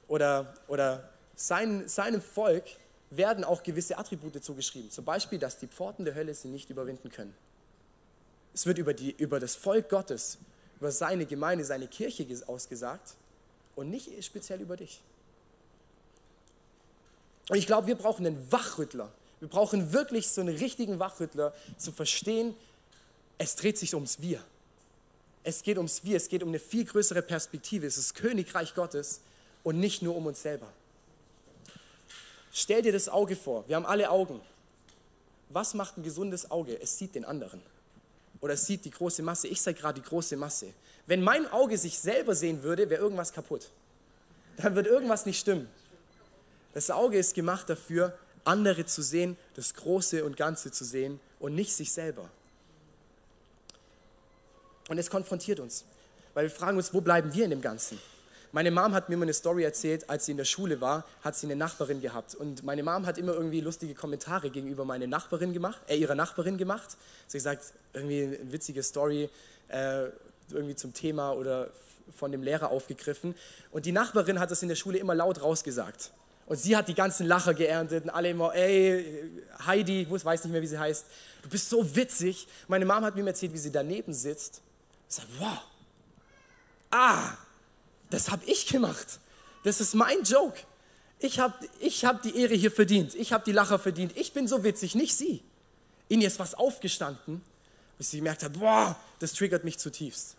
[0.08, 1.06] oder, oder
[1.36, 2.64] sein, seinem Volk
[3.10, 4.90] werden auch gewisse Attribute zugeschrieben.
[4.90, 7.34] Zum Beispiel, dass die Pforten der Hölle sie nicht überwinden können.
[8.54, 10.38] Es wird über, die, über das Volk Gottes,
[10.78, 13.16] über seine Gemeinde, seine Kirche ausgesagt
[13.76, 15.02] und nicht speziell über dich.
[17.50, 19.12] Und ich glaube, wir brauchen einen Wachrüttler.
[19.40, 22.54] Wir brauchen wirklich so einen richtigen Wachrüttler, zu verstehen,
[23.36, 24.42] es dreht sich ums Wir.
[25.42, 27.86] Es geht ums Wir, es geht um eine viel größere Perspektive.
[27.86, 29.20] Es ist Königreich Gottes
[29.62, 30.70] und nicht nur um uns selber.
[32.52, 33.66] Stell dir das Auge vor.
[33.68, 34.40] Wir haben alle Augen.
[35.48, 36.80] Was macht ein gesundes Auge?
[36.80, 37.62] Es sieht den anderen.
[38.40, 39.48] Oder es sieht die große Masse.
[39.48, 40.72] Ich sage gerade die große Masse.
[41.06, 43.70] Wenn mein Auge sich selber sehen würde, wäre irgendwas kaputt.
[44.56, 45.68] Dann wird irgendwas nicht stimmen.
[46.74, 51.54] Das Auge ist gemacht dafür, andere zu sehen, das Große und Ganze zu sehen und
[51.54, 52.30] nicht sich selber.
[54.90, 55.84] Und es konfrontiert uns,
[56.34, 57.96] weil wir fragen uns, wo bleiben wir in dem Ganzen?
[58.50, 61.36] Meine Mom hat mir immer eine Story erzählt, als sie in der Schule war, hat
[61.36, 62.34] sie eine Nachbarin gehabt.
[62.34, 66.58] Und meine Mom hat immer irgendwie lustige Kommentare gegenüber meine Nachbarin gemacht, äh, ihrer Nachbarin
[66.58, 66.96] gemacht.
[67.28, 69.30] Sie sagt, irgendwie eine witzige Story,
[69.68, 70.06] äh,
[70.50, 71.70] irgendwie zum Thema oder
[72.12, 73.36] von dem Lehrer aufgegriffen.
[73.70, 76.10] Und die Nachbarin hat das in der Schule immer laut rausgesagt.
[76.46, 79.30] Und sie hat die ganzen Lacher geerntet und alle immer, ey,
[79.64, 81.06] Heidi, ich weiß nicht mehr, wie sie heißt,
[81.42, 82.48] du bist so witzig.
[82.66, 84.62] Meine Mom hat mir erzählt, wie sie daneben sitzt.
[85.10, 85.58] Sage, wow,
[86.90, 87.32] ah,
[88.10, 89.18] das habe ich gemacht.
[89.64, 90.58] Das ist mein Joke.
[91.18, 93.14] Ich habe ich hab die Ehre hier verdient.
[93.16, 94.16] Ich habe die Lacher verdient.
[94.16, 95.42] Ich bin so witzig, nicht sie.
[96.08, 97.42] Ihnen ist was aufgestanden,
[97.98, 100.36] bis sie gemerkt hat, boah, das triggert mich zutiefst.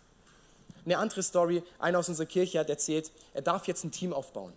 [0.84, 4.54] Eine andere Story, einer aus unserer Kirche hat erzählt, er darf jetzt ein Team aufbauen.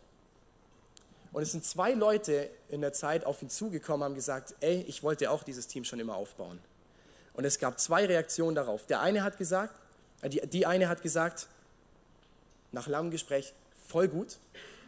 [1.34, 5.04] Und es sind zwei Leute in der Zeit auf ihn zugekommen, haben gesagt, ey, ich
[5.04, 6.60] wollte auch dieses Team schon immer aufbauen.
[7.34, 8.86] Und es gab zwei Reaktionen darauf.
[8.88, 9.76] Der eine hat gesagt,
[10.24, 11.48] die, die eine hat gesagt,
[12.72, 13.54] nach langem Gespräch,
[13.88, 14.38] voll gut,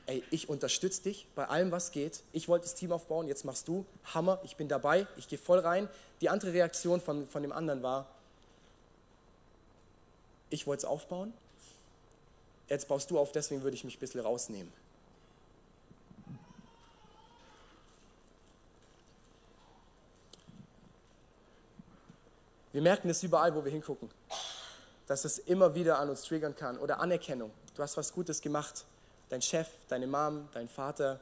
[0.07, 2.23] ey, ich unterstütze dich bei allem, was geht.
[2.33, 5.59] Ich wollte das Team aufbauen, jetzt machst du, Hammer, ich bin dabei, ich gehe voll
[5.59, 5.87] rein.
[6.21, 8.07] Die andere Reaktion von, von dem anderen war,
[10.49, 11.33] ich wollte es aufbauen,
[12.69, 14.71] jetzt baust du auf, deswegen würde ich mich ein bisschen rausnehmen.
[22.71, 24.09] Wir merken es überall, wo wir hingucken,
[25.07, 26.77] dass es immer wieder an uns triggern kann.
[26.77, 27.51] Oder Anerkennung.
[27.75, 28.85] Du hast was Gutes gemacht.
[29.29, 31.19] Dein Chef, deine Mom, dein Vater,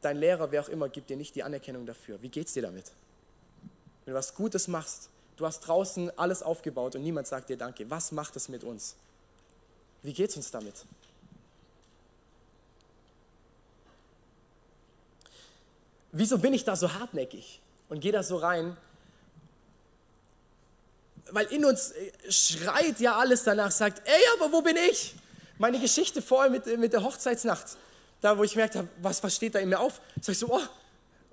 [0.00, 2.20] dein Lehrer, wer auch immer, gibt dir nicht die Anerkennung dafür.
[2.22, 2.92] Wie geht es dir damit?
[4.04, 7.90] Wenn du was Gutes machst, Du hast draußen alles aufgebaut und niemand sagt dir Danke.
[7.90, 8.94] Was macht es mit uns?
[10.02, 10.84] Wie geht es uns damit?
[16.12, 18.76] Wieso bin ich da so hartnäckig und gehe da so rein?
[21.30, 25.14] Weil in uns äh, schreit ja alles danach, sagt, ey, aber wo bin ich?
[25.58, 27.76] Meine Geschichte vorher mit, mit der Hochzeitsnacht,
[28.20, 30.00] da wo ich gemerkt habe, was, was steht da in mir auf?
[30.20, 30.62] Sag ich so, oh,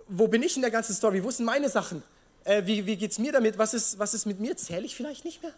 [0.08, 1.24] wo bin ich in der ganzen Story?
[1.24, 2.04] Wo sind meine Sachen?
[2.50, 3.58] äh, wie, wie geht es mir damit?
[3.58, 4.58] Was ist, was ist mit mir?
[4.58, 5.54] Zähle ich vielleicht nicht mehr?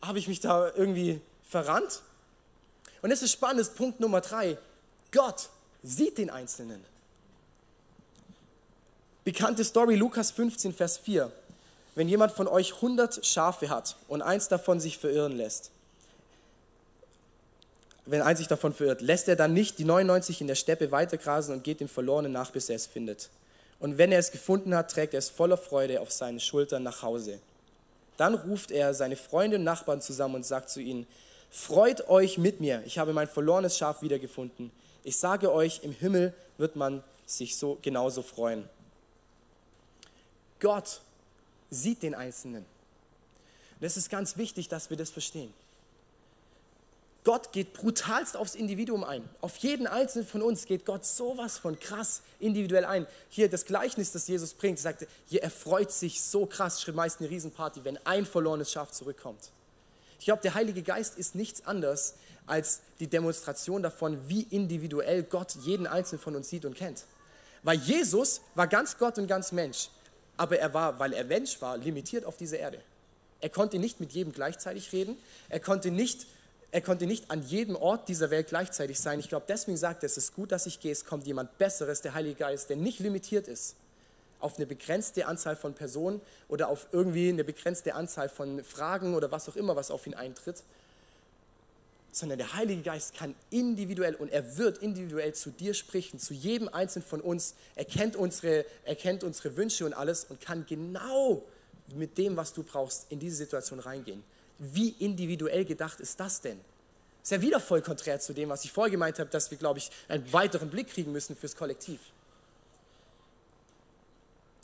[0.00, 2.02] Habe ich mich da irgendwie verrannt?
[3.02, 4.56] Und das ist spannend, Punkt Nummer drei.
[5.10, 5.48] Gott
[5.82, 6.84] sieht den Einzelnen.
[9.24, 11.30] Bekannte Story Lukas 15, Vers 4.
[11.94, 15.70] Wenn jemand von euch 100 Schafe hat und eins davon sich verirren lässt,
[18.06, 21.54] wenn eins sich davon verirrt, lässt er dann nicht die 99 in der Steppe weitergrasen
[21.54, 23.30] und geht dem Verlorenen nach, bis er es findet.
[23.78, 27.02] Und wenn er es gefunden hat, trägt er es voller Freude auf seinen Schultern nach
[27.02, 27.38] Hause.
[28.16, 31.06] Dann ruft er seine Freunde und Nachbarn zusammen und sagt zu ihnen,
[31.50, 34.70] Freut euch mit mir, ich habe mein verlorenes Schaf wiedergefunden.
[35.04, 38.68] Ich sage euch, im Himmel wird man sich so genauso freuen.
[40.60, 41.02] Gott
[41.72, 42.64] sieht den Einzelnen.
[43.80, 45.52] Und es ist ganz wichtig, dass wir das verstehen.
[47.24, 49.28] Gott geht brutalst aufs Individuum ein.
[49.40, 53.06] Auf jeden einzelnen von uns geht Gott sowas von krass individuell ein.
[53.28, 57.84] Hier das Gleichnis, das Jesus bringt, sagt, er freut sich so krass, schreibt eine Riesenparty,
[57.84, 59.50] wenn ein verlorenes Schaf zurückkommt.
[60.18, 62.14] Ich glaube, der Heilige Geist ist nichts anderes
[62.46, 67.04] als die Demonstration davon, wie individuell Gott jeden einzelnen von uns sieht und kennt.
[67.62, 69.90] Weil Jesus war ganz Gott und ganz Mensch,
[70.42, 72.80] aber er war, weil er Mensch war, limitiert auf dieser Erde.
[73.40, 75.16] Er konnte nicht mit jedem gleichzeitig reden,
[75.48, 76.26] er konnte nicht
[76.72, 79.20] er konnte nicht an jedem Ort dieser Welt gleichzeitig sein.
[79.20, 80.90] Ich glaube, deswegen sagt er, es ist gut, dass ich gehe.
[80.90, 83.76] Es kommt jemand Besseres, der Heilige Geist, der nicht limitiert ist
[84.40, 89.30] auf eine begrenzte Anzahl von Personen oder auf irgendwie eine begrenzte Anzahl von Fragen oder
[89.30, 90.64] was auch immer, was auf ihn eintritt,
[92.12, 96.68] sondern der Heilige Geist kann individuell und er wird individuell zu dir sprechen, zu jedem
[96.68, 97.54] Einzelnen von uns.
[97.74, 101.42] Er kennt unsere, er kennt unsere Wünsche und alles und kann genau
[101.94, 104.22] mit dem, was du brauchst, in diese Situation reingehen.
[104.58, 106.60] Wie individuell gedacht ist das denn?
[107.22, 109.78] Ist ja wieder voll konträr zu dem, was ich vorher gemeint habe, dass wir, glaube
[109.78, 112.00] ich, einen weiteren Blick kriegen müssen fürs Kollektiv.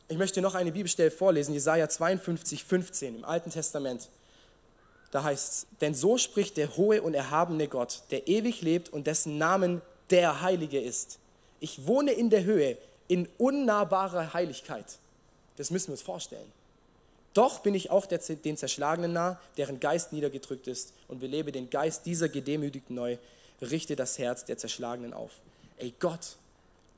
[0.08, 4.08] Ich möchte noch eine Bibelstelle vorlesen, Jesaja 52, 15 im Alten Testament.
[5.10, 9.06] Da heißt es: Denn so spricht der hohe und erhabene Gott, der ewig lebt und
[9.06, 11.18] dessen Namen der Heilige ist.
[11.60, 12.76] Ich wohne in der Höhe,
[13.08, 14.98] in unnahbarer Heiligkeit.
[15.56, 16.52] Das müssen wir uns vorstellen.
[17.34, 21.70] Doch bin ich auch der, den Zerschlagenen nah, deren Geist niedergedrückt ist und belebe den
[21.70, 23.16] Geist dieser Gedemütigten neu,
[23.60, 25.32] richte das Herz der Zerschlagenen auf.
[25.76, 26.36] Ey, Gott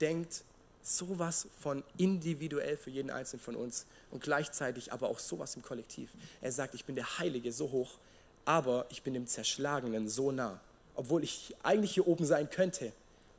[0.01, 0.43] denkt
[0.83, 6.11] sowas von individuell für jeden Einzelnen von uns und gleichzeitig aber auch sowas im Kollektiv.
[6.41, 7.99] Er sagt, ich bin der Heilige so hoch,
[8.45, 10.61] aber ich bin dem Zerschlagenen so nah.
[10.95, 12.93] Obwohl ich eigentlich hier oben sein könnte,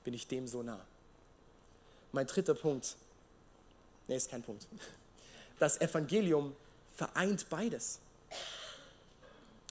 [0.03, 0.79] bin ich dem so nah.
[2.11, 2.95] Mein dritter Punkt,
[4.07, 4.67] nee, ist kein Punkt.
[5.59, 6.55] Das Evangelium
[6.95, 7.99] vereint beides.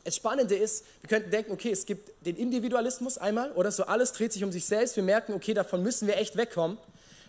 [0.04, 4.12] Das Spannende ist, wir könnten denken, okay, es gibt den Individualismus einmal, oder so alles
[4.12, 4.96] dreht sich um sich selbst.
[4.96, 6.78] Wir merken, okay, davon müssen wir echt wegkommen,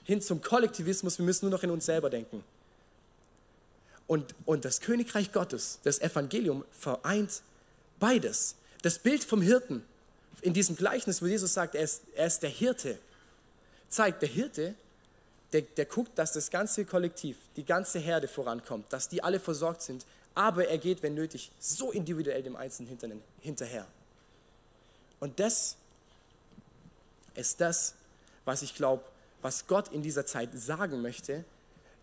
[0.04, 2.44] hin zum Kollektivismus, wir müssen nur noch in uns selber denken.
[4.08, 7.42] Und, und das Königreich Gottes, das Evangelium vereint
[8.00, 8.56] beides.
[8.82, 9.86] Das Bild vom Hirten
[10.42, 12.98] in diesem Gleichnis, wo Jesus sagt, er ist, er ist der Hirte,
[13.90, 14.76] zeigt, der Hirte,
[15.54, 19.82] der, der guckt, dass das ganze Kollektiv, die ganze Herde vorankommt, dass die alle versorgt
[19.82, 23.86] sind, aber er geht, wenn nötig, so individuell dem Einzelnen hinterher.
[25.20, 25.76] Und das
[27.36, 27.94] ist das,
[28.46, 29.04] was ich glaube,
[29.42, 31.44] was Gott in dieser Zeit sagen möchte,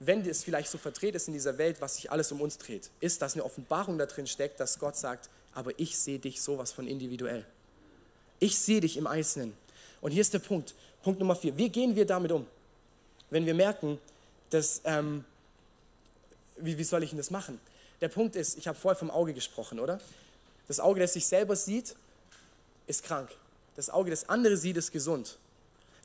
[0.00, 2.90] wenn es vielleicht so verdreht ist in dieser Welt, was sich alles um uns dreht,
[3.00, 6.70] ist, dass eine Offenbarung da drin steckt, dass Gott sagt, aber ich sehe dich sowas
[6.72, 7.44] von individuell.
[8.38, 9.56] Ich sehe dich im Einzelnen.
[10.00, 11.56] Und hier ist der Punkt, Punkt Nummer vier.
[11.56, 12.46] Wie gehen wir damit um,
[13.30, 13.98] wenn wir merken,
[14.50, 15.24] dass, ähm,
[16.56, 17.60] wie, wie soll ich denn das machen?
[18.00, 20.00] Der Punkt ist, ich habe vorher vom Auge gesprochen, oder?
[20.68, 21.96] Das Auge, das sich selber sieht,
[22.86, 23.30] ist krank.
[23.74, 25.38] Das Auge, das andere sieht, ist gesund.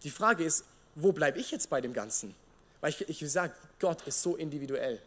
[0.04, 0.66] Die Frage ist,
[0.96, 2.36] wo bleibe ich jetzt bei dem Ganzen?
[2.82, 5.00] Weil ich, ich sage, Gott ist so individuell.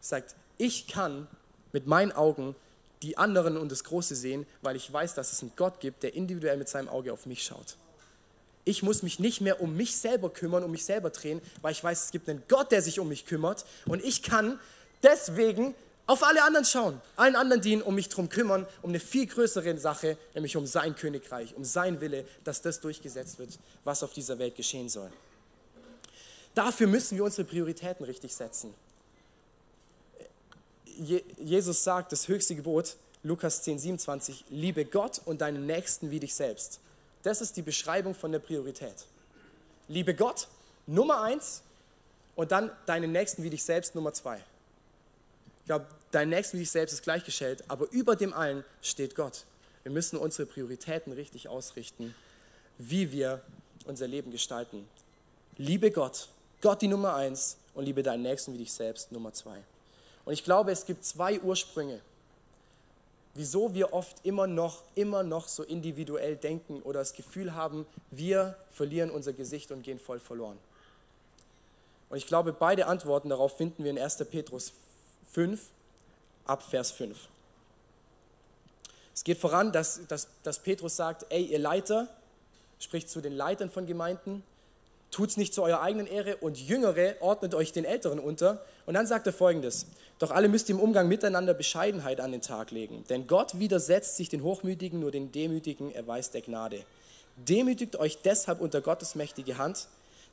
[0.00, 1.26] Sagt, ich kann
[1.72, 2.54] mit meinen Augen
[3.02, 6.14] die anderen und das Große sehen, weil ich weiß, dass es einen Gott gibt, der
[6.14, 7.76] individuell mit seinem Auge auf mich schaut.
[8.64, 11.82] Ich muss mich nicht mehr um mich selber kümmern, um mich selber drehen, weil ich
[11.82, 14.60] weiß, es gibt einen Gott, der sich um mich kümmert und ich kann
[15.02, 15.74] deswegen
[16.06, 19.78] auf alle anderen schauen, allen anderen dienen, um mich darum kümmern, um eine viel größere
[19.78, 24.38] Sache, nämlich um sein Königreich, um sein Wille, dass das durchgesetzt wird, was auf dieser
[24.38, 25.10] Welt geschehen soll.
[26.54, 28.74] Dafür müssen wir unsere Prioritäten richtig setzen.
[31.38, 36.34] Jesus sagt, das höchste Gebot, Lukas 10, 27, liebe Gott und deinen Nächsten wie dich
[36.34, 36.80] selbst.
[37.22, 39.06] Das ist die Beschreibung von der Priorität.
[39.88, 40.48] Liebe Gott,
[40.86, 41.62] Nummer eins,
[42.40, 44.38] und dann deinen Nächsten wie dich selbst, Nummer zwei.
[44.38, 49.44] Ich glaube, dein Nächsten wie dich selbst ist gleichgestellt, aber über dem allen steht Gott.
[49.82, 52.14] Wir müssen unsere Prioritäten richtig ausrichten,
[52.78, 53.42] wie wir
[53.84, 54.88] unser Leben gestalten.
[55.58, 56.28] Liebe Gott,
[56.60, 59.58] Gott die Nummer eins und liebe deinen Nächsten wie dich selbst Nummer zwei.
[60.24, 62.00] Und ich glaube, es gibt zwei Ursprünge,
[63.34, 68.56] wieso wir oft immer noch, immer noch so individuell denken oder das Gefühl haben, wir
[68.70, 70.58] verlieren unser Gesicht und gehen voll verloren.
[72.10, 74.16] Und ich glaube, beide Antworten darauf finden wir in 1.
[74.30, 74.72] Petrus
[75.32, 75.60] 5,
[76.44, 77.16] ab Vers 5.
[79.14, 82.08] Es geht voran, dass, dass, dass Petrus sagt, ey, ihr Leiter,
[82.80, 84.42] spricht zu den Leitern von Gemeinden,
[85.10, 88.64] tut es nicht zu eurer eigenen Ehre und Jüngere ordnet euch den Älteren unter.
[88.86, 89.86] Und dann sagt er folgendes,
[90.18, 94.16] doch alle müsst ihr im Umgang miteinander Bescheidenheit an den Tag legen, denn Gott widersetzt
[94.16, 96.84] sich den Hochmütigen, nur den Demütigen erweist er Gnade.
[97.36, 99.88] Demütigt euch deshalb unter Gottes mächtige Hand,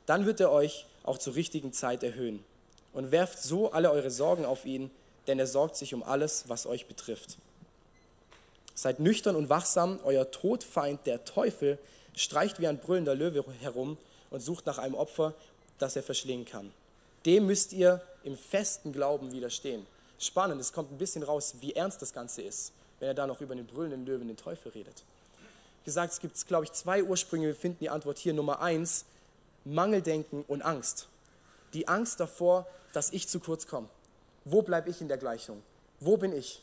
[0.06, 2.44] dann wird er euch auch zur richtigen Zeit erhöhen.
[2.92, 4.90] Und werft so alle eure Sorgen auf ihn,
[5.26, 7.36] denn er sorgt sich um alles, was euch betrifft.
[8.74, 11.78] Seid nüchtern und wachsam, euer Todfeind, der Teufel,
[12.14, 13.96] streicht wie ein brüllender Löwe herum
[14.30, 15.34] und sucht nach einem Opfer,
[15.78, 16.72] das er verschlingen kann.
[17.26, 19.86] Dem müsst ihr im festen Glauben widerstehen.
[20.18, 23.40] Spannend, es kommt ein bisschen raus, wie ernst das Ganze ist, wenn er da noch
[23.40, 25.04] über den brüllenden Löwen, den Teufel redet.
[25.84, 27.46] Gesagt, es gibt, glaube ich, zwei Ursprünge.
[27.46, 28.34] Wir finden die Antwort hier.
[28.34, 29.04] Nummer eins,
[29.64, 31.08] Mangeldenken und Angst.
[31.72, 33.88] Die Angst davor, dass ich zu kurz komme.
[34.44, 35.62] Wo bleibe ich in der Gleichung?
[36.00, 36.60] Wo bin ich?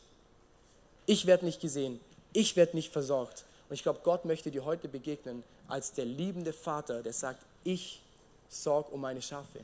[1.05, 1.99] Ich werde nicht gesehen.
[2.33, 3.45] Ich werde nicht versorgt.
[3.69, 8.01] Und ich glaube, Gott möchte dir heute begegnen als der liebende Vater, der sagt, ich
[8.47, 9.59] sorge um meine Schafe.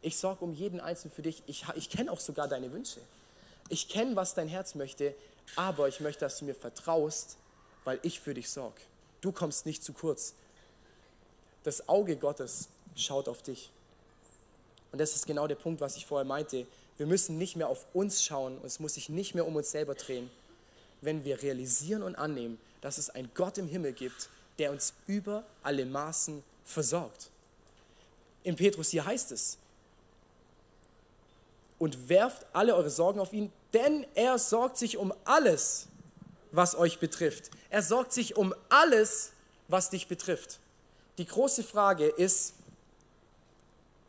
[0.00, 1.44] Ich sorge um jeden Einzelnen für dich.
[1.46, 2.98] Ich, ich kenne auch sogar deine Wünsche.
[3.68, 5.14] Ich kenne, was dein Herz möchte,
[5.54, 7.36] aber ich möchte, dass du mir vertraust,
[7.84, 8.80] weil ich für dich sorge.
[9.20, 10.34] Du kommst nicht zu kurz.
[11.62, 13.70] Das Auge Gottes schaut auf dich.
[14.90, 16.66] Und das ist genau der Punkt, was ich vorher meinte.
[16.96, 19.70] Wir müssen nicht mehr auf uns schauen und es muss sich nicht mehr um uns
[19.70, 20.30] selber drehen,
[21.00, 25.44] wenn wir realisieren und annehmen, dass es einen Gott im Himmel gibt, der uns über
[25.62, 27.31] alle Maßen versorgt.
[28.44, 29.58] Im Petrus hier heißt es,
[31.78, 35.88] und werft alle eure Sorgen auf ihn, denn er sorgt sich um alles,
[36.52, 37.50] was euch betrifft.
[37.70, 39.32] Er sorgt sich um alles,
[39.66, 40.60] was dich betrifft.
[41.18, 42.54] Die große Frage ist,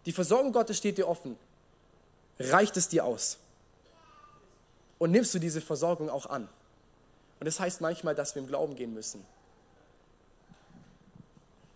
[0.06, 1.38] die Versorgung Gottes steht dir offen.
[2.38, 3.38] Reicht es dir aus?
[5.00, 6.48] Und nimmst du diese Versorgung auch an?
[7.40, 9.26] Und das heißt manchmal, dass wir im Glauben gehen müssen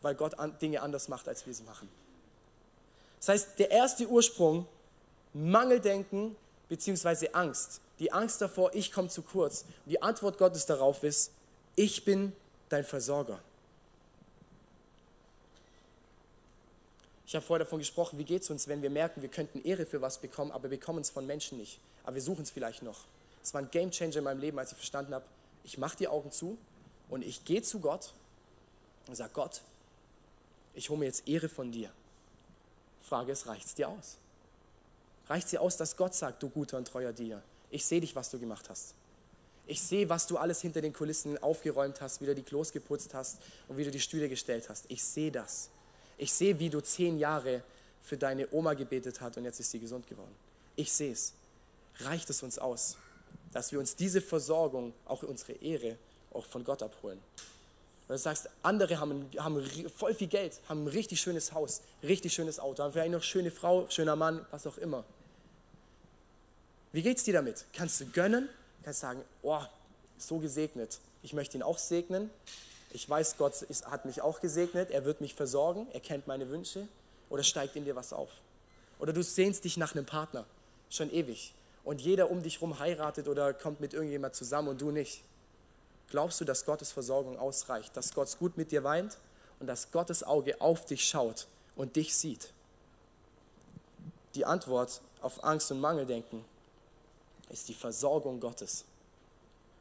[0.02, 1.90] weil Gott Dinge anders macht, als wir sie machen.
[3.28, 4.66] Das heißt, der erste Ursprung,
[5.34, 6.34] Mangeldenken
[6.70, 7.28] bzw.
[7.34, 7.82] Angst.
[8.00, 9.64] Die Angst davor, ich komme zu kurz.
[9.86, 11.34] Und die Antwort Gottes darauf ist,
[11.76, 12.32] ich bin
[12.70, 13.42] dein Versorger.
[17.26, 19.86] Ich habe vorher davon gesprochen, wie geht es uns, wenn wir merken, wir könnten Ehre
[19.86, 21.82] für was bekommen, aber wir bekommen es von Menschen nicht.
[22.06, 23.02] Aber wir suchen es vielleicht noch.
[23.44, 25.26] Es war ein Game Changer in meinem Leben, als ich verstanden habe,
[25.66, 26.58] ich mache die Augen zu
[27.10, 28.14] und ich gehe zu Gott
[29.10, 29.60] und sage, Gott,
[30.76, 31.92] ich hole mir jetzt Ehre von dir.
[33.08, 34.18] Frage ist, reicht es dir aus?
[35.28, 38.16] Reicht es dir aus, dass Gott sagt, du guter und treuer Diener, ich sehe dich,
[38.16, 38.94] was du gemacht hast.
[39.66, 43.14] Ich sehe, was du alles hinter den Kulissen aufgeräumt hast, wie du die Klos geputzt
[43.14, 44.86] hast und wie du die Stühle gestellt hast.
[44.88, 45.70] Ich sehe das.
[46.18, 47.64] Ich sehe, wie du zehn Jahre
[48.02, 50.34] für deine Oma gebetet hast und jetzt ist sie gesund geworden.
[50.78, 51.34] Ich sehe es.
[52.00, 52.96] Reicht es uns aus,
[53.52, 55.98] dass wir uns diese Versorgung, auch unsere Ehre,
[56.32, 57.20] auch von Gott abholen?
[58.08, 62.34] Weil du sagst, andere haben, haben voll viel Geld, haben ein richtig schönes Haus, richtig
[62.34, 65.04] schönes Auto, haben vielleicht noch schöne Frau, schöner Mann, was auch immer.
[66.94, 67.66] Wie geht es dir damit?
[67.74, 68.48] Kannst du gönnen?
[68.84, 69.62] Kannst du sagen, oh,
[70.18, 71.00] so gesegnet.
[71.22, 72.30] Ich möchte ihn auch segnen.
[72.92, 74.90] Ich weiß, Gott ist, hat mich auch gesegnet.
[74.92, 75.88] Er wird mich versorgen.
[75.92, 76.88] Er kennt meine Wünsche.
[77.30, 78.30] Oder steigt in dir was auf?
[79.00, 80.46] Oder du sehnst dich nach einem Partner.
[80.90, 81.54] Schon ewig.
[81.84, 85.24] Und jeder um dich herum heiratet oder kommt mit irgendjemand zusammen und du nicht.
[86.10, 87.96] Glaubst du, dass Gottes Versorgung ausreicht?
[87.98, 89.18] Dass Gott gut mit dir weint
[89.60, 92.52] und dass Gottes Auge auf dich schaut und dich sieht?
[94.36, 96.46] Die Antwort auf Angst und Mangeldenken
[97.50, 98.86] ist die Versorgung Gottes.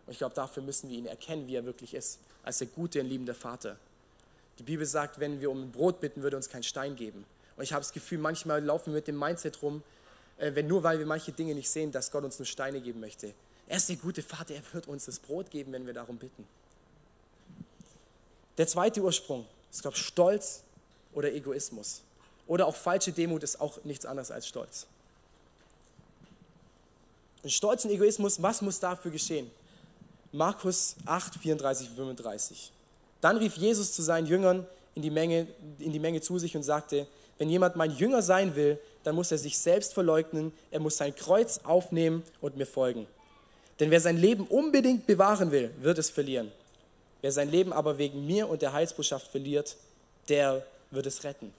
[0.06, 3.00] Und ich glaube, dafür müssen wir ihn erkennen, wie er wirklich ist, als der gute
[3.00, 3.76] und liebende Vater.
[4.58, 7.24] Die Bibel sagt, wenn wir um Brot bitten, würde uns kein Stein geben.
[7.56, 9.82] Und ich habe das Gefühl, manchmal laufen wir mit dem Mindset rum,
[10.38, 13.00] äh, wenn nur weil wir manche Dinge nicht sehen, dass Gott uns nur Steine geben
[13.00, 13.34] möchte.
[13.68, 16.46] Er ist der gute Vater, er wird uns das Brot geben, wenn wir darum bitten.
[18.58, 20.62] Der zweite Ursprung ist, glaube ich, Stolz
[21.12, 22.02] oder Egoismus.
[22.46, 24.86] Oder auch falsche Demut ist auch nichts anderes als Stolz.
[27.42, 29.50] Und Stolz und Egoismus, was muss dafür geschehen?
[30.32, 32.72] Markus 8, 34, 35.
[33.20, 35.46] Dann rief Jesus zu seinen Jüngern in die, Menge,
[35.78, 37.06] in die Menge zu sich und sagte,
[37.38, 41.14] wenn jemand mein Jünger sein will, dann muss er sich selbst verleugnen, er muss sein
[41.14, 43.06] Kreuz aufnehmen und mir folgen.
[43.80, 46.50] Denn wer sein Leben unbedingt bewahren will, wird es verlieren.
[47.20, 49.76] Wer sein Leben aber wegen mir und der Heilsbotschaft verliert,
[50.28, 51.52] der wird es retten.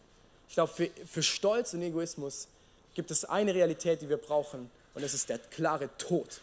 [0.47, 2.47] Ich glaube, für, für Stolz und Egoismus
[2.93, 6.41] gibt es eine Realität, die wir brauchen, und es ist der klare Tod.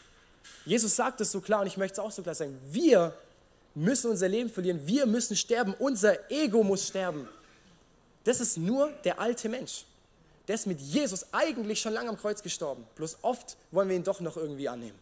[0.65, 2.57] Jesus sagt es so klar und ich möchte es auch so klar sagen.
[2.71, 3.13] Wir
[3.75, 7.29] müssen unser Leben verlieren, wir müssen sterben, unser Ego muss sterben.
[8.23, 9.85] Das ist nur der alte Mensch.
[10.47, 12.87] Der ist mit Jesus eigentlich schon lange am Kreuz gestorben.
[12.95, 14.99] Bloß oft wollen wir ihn doch noch irgendwie annehmen.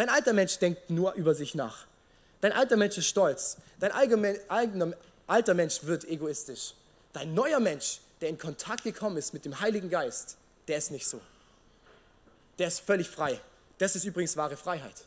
[0.00, 1.86] Dein alter Mensch denkt nur über sich nach.
[2.40, 3.58] Dein alter Mensch ist stolz.
[3.78, 4.94] Dein eigener
[5.26, 6.74] alter Mensch wird egoistisch.
[7.12, 10.36] Dein neuer Mensch, der in Kontakt gekommen ist mit dem Heiligen Geist,
[10.66, 11.20] der ist nicht so
[12.60, 13.40] der ist völlig frei.
[13.78, 15.06] Das ist übrigens wahre Freiheit.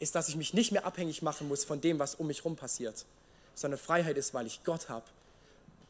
[0.00, 2.56] Ist, dass ich mich nicht mehr abhängig machen muss von dem, was um mich herum
[2.56, 3.04] passiert,
[3.54, 5.04] sondern Freiheit ist, weil ich Gott habe.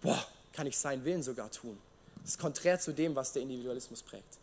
[0.03, 1.79] Boah, kann ich seinen Willen sogar tun.
[2.22, 4.38] Das ist konträr zu dem, was der Individualismus prägt.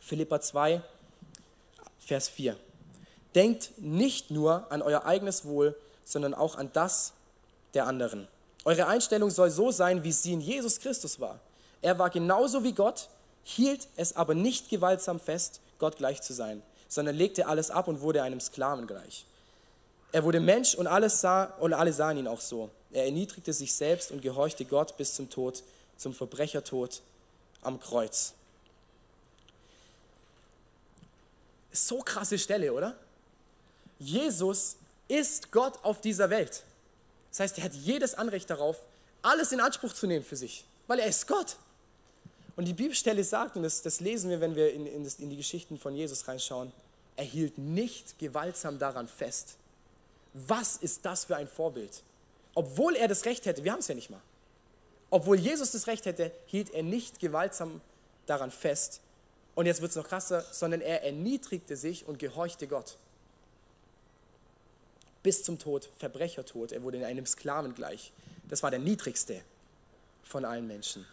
[0.00, 0.82] Philippa 2,
[2.06, 2.56] Vers 4.
[3.34, 7.12] Denkt nicht nur an euer eigenes Wohl, sondern auch an das
[7.74, 8.28] der anderen.
[8.64, 11.40] Eure Einstellung soll so sein, wie sie in Jesus Christus war.
[11.82, 13.08] Er war genauso wie Gott,
[13.42, 18.00] hielt es aber nicht gewaltsam fest, Gott gleich zu sein, sondern legte alles ab und
[18.00, 19.26] wurde einem Sklaven gleich.
[20.12, 22.70] Er wurde Mensch und, alles sah, und alle sahen ihn auch so.
[22.92, 25.64] Er erniedrigte sich selbst und gehorchte Gott bis zum Tod,
[25.96, 27.02] zum Verbrechertod
[27.62, 28.32] am Kreuz.
[31.76, 32.96] So krasse Stelle, oder?
[33.98, 34.76] Jesus
[35.08, 36.62] ist Gott auf dieser Welt.
[37.30, 38.76] Das heißt, er hat jedes Anrecht darauf,
[39.22, 41.56] alles in Anspruch zu nehmen für sich, weil er ist Gott.
[42.56, 45.28] Und die Bibelstelle sagt, und das, das lesen wir, wenn wir in, in, das, in
[45.28, 46.72] die Geschichten von Jesus reinschauen,
[47.16, 49.56] er hielt nicht gewaltsam daran fest.
[50.32, 52.02] Was ist das für ein Vorbild?
[52.54, 54.20] Obwohl er das Recht hätte, wir haben es ja nicht mal,
[55.10, 57.80] obwohl Jesus das Recht hätte, hielt er nicht gewaltsam
[58.26, 59.00] daran fest.
[59.56, 62.98] Und jetzt wird es noch krasser, sondern er erniedrigte sich und gehorchte Gott.
[65.22, 66.72] Bis zum Tod, Verbrechertod.
[66.72, 68.12] Er wurde in einem Sklaven gleich.
[68.48, 69.40] Das war der niedrigste
[70.22, 71.06] von allen Menschen.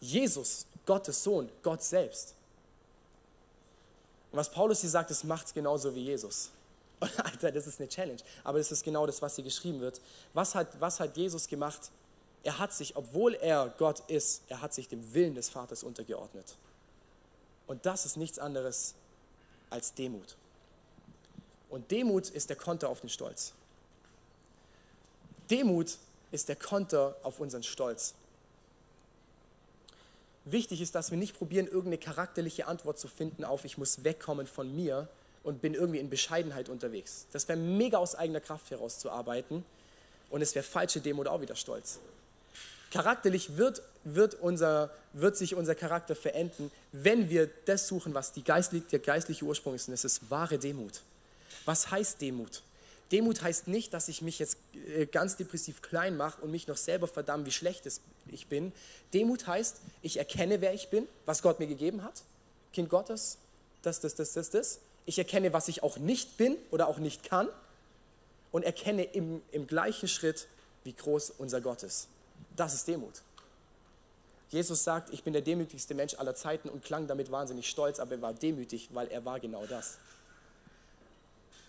[0.00, 2.34] Jesus Gottes Sohn, Gott selbst.
[4.32, 6.50] Und was Paulus hier sagt, das macht es genauso wie Jesus.
[7.00, 8.20] Und Alter, das ist eine Challenge.
[8.44, 10.00] Aber das ist genau das, was hier geschrieben wird.
[10.32, 11.90] Was hat, was hat Jesus gemacht?
[12.42, 16.56] Er hat sich, obwohl er Gott ist, er hat sich dem Willen des Vaters untergeordnet.
[17.66, 18.94] Und das ist nichts anderes
[19.70, 20.36] als Demut.
[21.70, 23.52] Und Demut ist der Konter auf den Stolz.
[25.50, 25.98] Demut
[26.30, 28.14] ist der Konter auf unseren Stolz
[30.44, 34.46] wichtig ist, dass wir nicht probieren, irgendeine charakterliche Antwort zu finden auf, ich muss wegkommen
[34.46, 35.08] von mir
[35.42, 37.26] und bin irgendwie in Bescheidenheit unterwegs.
[37.32, 39.64] Das wäre mega aus eigener Kraft herauszuarbeiten
[40.30, 41.98] und es wäre falsche Demut auch wieder Stolz.
[42.90, 48.44] Charakterlich wird, wird, unser, wird sich unser Charakter verenden, wenn wir das suchen, was die
[48.44, 51.00] geistlich, der geistliche Ursprung ist, und es ist wahre Demut.
[51.64, 52.62] Was heißt Demut?
[53.12, 54.56] Demut heißt nicht, dass ich mich jetzt
[54.96, 57.84] äh, ganz depressiv klein mache und mich noch selber verdamme, wie schlecht
[58.28, 58.72] ich bin.
[59.12, 62.22] Demut heißt, ich erkenne, wer ich bin, was Gott mir gegeben hat.
[62.72, 63.38] Kind Gottes,
[63.82, 64.78] das, das, das, das, das.
[65.06, 67.48] Ich erkenne, was ich auch nicht bin oder auch nicht kann
[68.52, 70.48] und erkenne im, im gleichen Schritt,
[70.84, 72.08] wie groß unser Gott ist.
[72.56, 73.22] Das ist Demut.
[74.54, 78.12] Jesus sagt, ich bin der demütigste Mensch aller Zeiten und klang damit wahnsinnig stolz, aber
[78.12, 79.98] er war demütig, weil er war genau das.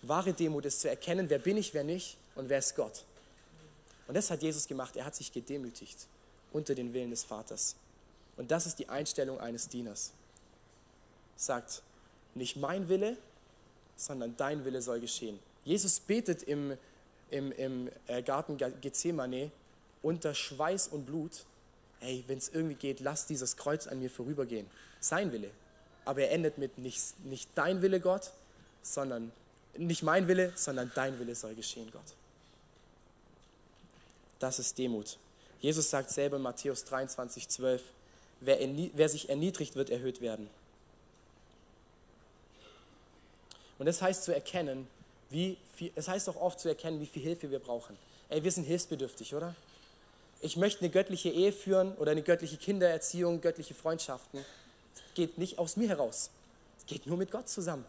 [0.02, 3.02] Wahre Demut ist zu erkennen, wer bin ich, wer nicht und wer ist Gott.
[4.06, 4.94] Und das hat Jesus gemacht.
[4.94, 6.06] Er hat sich gedemütigt
[6.52, 7.74] unter den Willen des Vaters.
[8.36, 10.12] Und das ist die Einstellung eines Dieners.
[11.34, 11.82] Sagt,
[12.36, 13.16] nicht mein Wille,
[13.96, 15.40] sondern dein Wille soll geschehen.
[15.64, 16.78] Jesus betet im,
[17.30, 19.50] im, im äh, Garten Gethsemane
[20.02, 21.44] unter Schweiß und Blut,
[22.00, 24.66] hey, wenn es irgendwie geht, lass dieses Kreuz an mir vorübergehen.
[25.00, 25.50] Sein Wille.
[26.04, 28.32] Aber er endet mit nicht, nicht dein Wille, Gott,
[28.82, 29.32] sondern
[29.76, 32.14] nicht mein Wille, sondern dein Wille soll geschehen, Gott.
[34.38, 35.18] Das ist Demut.
[35.60, 37.82] Jesus sagt selber in Matthäus 23, 12,
[38.40, 38.58] wer,
[38.94, 40.48] wer sich erniedrigt, wird erhöht werden.
[43.78, 44.86] Und das heißt zu erkennen,
[45.30, 47.96] wie viel, es heißt auch oft zu erkennen, wie viel Hilfe wir brauchen.
[48.28, 49.54] Ey, wir sind hilfsbedürftig, oder?
[50.40, 54.44] Ich möchte eine göttliche Ehe führen oder eine göttliche Kindererziehung, göttliche Freundschaften.
[54.94, 56.30] Das geht nicht aus mir heraus.
[56.78, 57.84] Es geht nur mit Gott zusammen.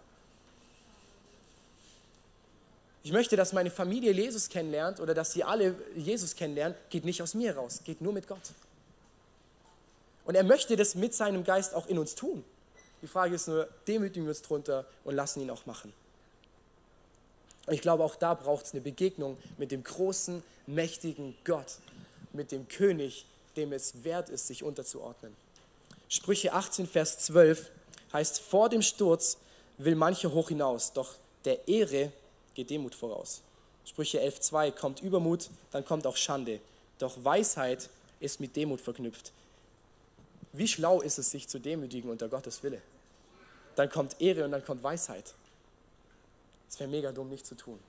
[3.04, 7.22] Ich möchte, dass meine Familie Jesus kennenlernt oder dass sie alle Jesus kennenlernen, geht nicht
[7.22, 8.52] aus mir heraus, geht nur mit Gott.
[10.26, 12.43] Und er möchte das mit seinem Geist auch in uns tun.
[13.02, 15.93] Die Frage ist nur, demütigen wir uns drunter und lassen ihn auch machen.
[17.66, 21.78] Und ich glaube, auch da braucht es eine Begegnung mit dem großen, mächtigen Gott,
[22.34, 23.25] mit dem König,
[23.55, 25.36] dem es wert ist, sich unterzuordnen.
[26.09, 27.69] Sprüche 18, Vers 12
[28.13, 29.38] heißt, vor dem Sturz
[29.78, 31.15] will manche hoch hinaus, doch
[31.45, 32.11] der Ehre
[32.53, 33.41] geht Demut voraus.
[33.86, 36.59] Sprüche 11, 2 kommt Übermut, dann kommt auch Schande.
[36.99, 39.32] Doch Weisheit ist mit Demut verknüpft.
[40.53, 42.82] Wie schlau ist es, sich zu demütigen unter Gottes Wille?
[43.75, 45.34] Dann kommt Ehre und dann kommt Weisheit.
[46.69, 47.80] Es wäre mega dumm, nicht zu tun.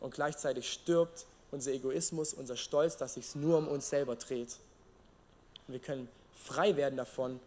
[0.00, 4.56] Und gleichzeitig stirbt unser Egoismus, unser Stolz, dass sich nur um uns selber dreht.
[5.68, 7.38] Und wir können frei werden davon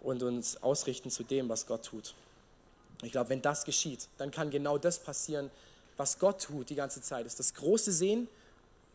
[0.00, 2.14] und uns ausrichten zu dem, was Gott tut.
[3.02, 5.50] Ich glaube, wenn das geschieht, dann kann genau das passieren,
[5.96, 7.26] was Gott tut die ganze Zeit.
[7.26, 8.28] Das ist das große Sehen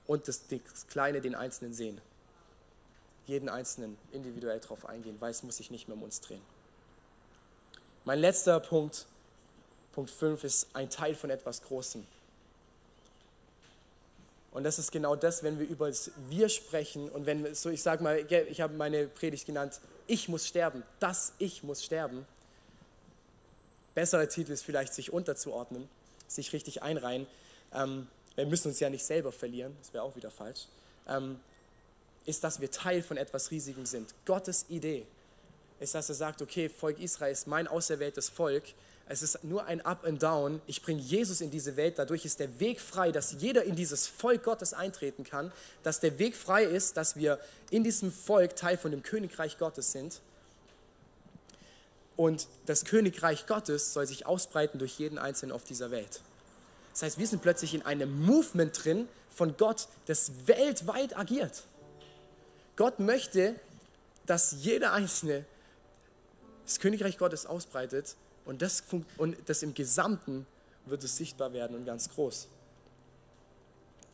[0.08, 2.00] und das, das kleine, den Einzelnen sehen
[3.32, 6.42] jeden Einzelnen individuell darauf eingehen, weil es muss sich nicht mehr um uns drehen.
[8.04, 9.06] Mein letzter Punkt,
[9.94, 12.06] Punkt 5, ist ein Teil von etwas Großem.
[14.52, 17.82] Und das ist genau das, wenn wir über das Wir sprechen und wenn, so ich
[17.82, 22.26] sage mal, ich habe meine Predigt genannt, ich muss sterben, das Ich muss sterben.
[23.96, 25.88] Besserer Titel ist vielleicht, sich unterzuordnen,
[26.28, 27.28] sich richtig einreihen.
[27.74, 30.68] Ähm, wir müssen uns ja nicht selber verlieren, das wäre auch wieder falsch.
[31.08, 31.40] Ähm,
[32.26, 34.14] ist, dass wir Teil von etwas Riesigem sind.
[34.26, 35.06] Gottes Idee
[35.80, 38.64] ist, dass er sagt, okay, Volk Israel ist mein auserwähltes Volk.
[39.08, 40.62] Es ist nur ein Up and Down.
[40.68, 42.00] Ich bringe Jesus in diese Welt.
[42.00, 45.52] Dadurch ist der Weg frei, dass jeder in dieses Volk Gottes eintreten kann.
[45.84, 47.40] Dass der Weg frei ist, dass wir
[47.70, 50.22] in diesem Volk Teil von dem Königreich Gottes sind.
[52.16, 56.22] Und das Königreich Gottes soll sich ausbreiten durch jeden Einzelnen auf dieser Welt.
[56.94, 61.64] Das heißt, wir sind plötzlich in einem Movement drin von Gott, das weltweit agiert.
[62.76, 63.56] Gott möchte,
[64.26, 65.46] dass jeder Einzelne
[66.66, 68.16] das Königreich Gottes ausbreitet
[68.46, 68.84] und das,
[69.18, 70.46] und das im Gesamten
[70.86, 72.48] wird es sichtbar werden und ganz groß.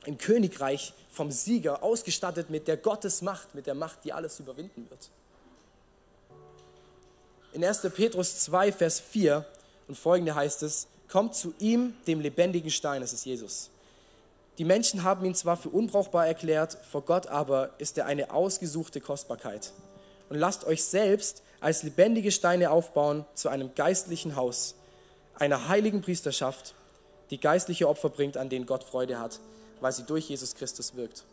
[0.06, 5.10] Ein Königreich vom Sieger, ausgestattet mit der Gottesmacht, mit der Macht, die alles überwinden wird.
[7.54, 7.82] In 1.
[7.94, 9.46] Petrus 2, Vers 4
[9.88, 13.70] und folgende heißt es, kommt zu ihm, dem lebendigen Stein, das ist Jesus
[14.58, 19.02] die Menschen haben ihn zwar für unbrauchbar erklärt, vor Gott aber ist er eine ausgesuchte
[19.02, 19.72] Kostbarkeit.
[20.30, 24.76] Und lasst euch selbst als lebendige Steine aufbauen zu einem geistlichen Haus,
[25.36, 26.76] einer heiligen Priesterschaft,
[27.30, 29.40] die geistliche Opfer bringt, an denen Gott Freude hat,
[29.82, 31.24] weil sie durch Jesus Christus wirkt.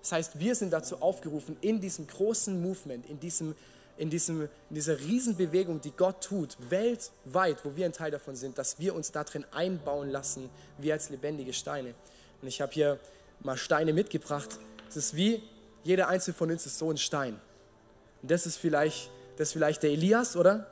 [0.00, 3.54] Das heißt, wir sind dazu aufgerufen, in diesem großen Movement, in diesem
[3.98, 8.58] in, diesem, in dieser Riesenbewegung, die Gott tut, weltweit, wo wir ein Teil davon sind,
[8.58, 11.94] dass wir uns darin einbauen lassen, wie als lebendige Steine.
[12.42, 12.98] Und ich habe hier
[13.40, 14.58] mal Steine mitgebracht.
[14.88, 15.42] Es ist wie,
[15.82, 17.40] jeder einzelne von uns ist so ein Stein.
[18.26, 20.66] Das ist vielleicht, das ist vielleicht der Elias, oder?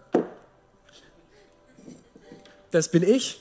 [2.70, 3.40] Das bin ich.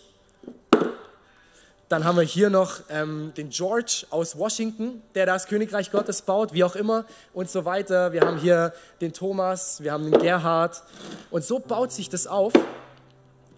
[1.89, 6.53] Dann haben wir hier noch ähm, den George aus Washington, der das Königreich Gottes baut,
[6.53, 8.13] wie auch immer und so weiter.
[8.13, 10.81] Wir haben hier den Thomas, wir haben den Gerhard.
[11.29, 12.53] Und so baut sich das auf,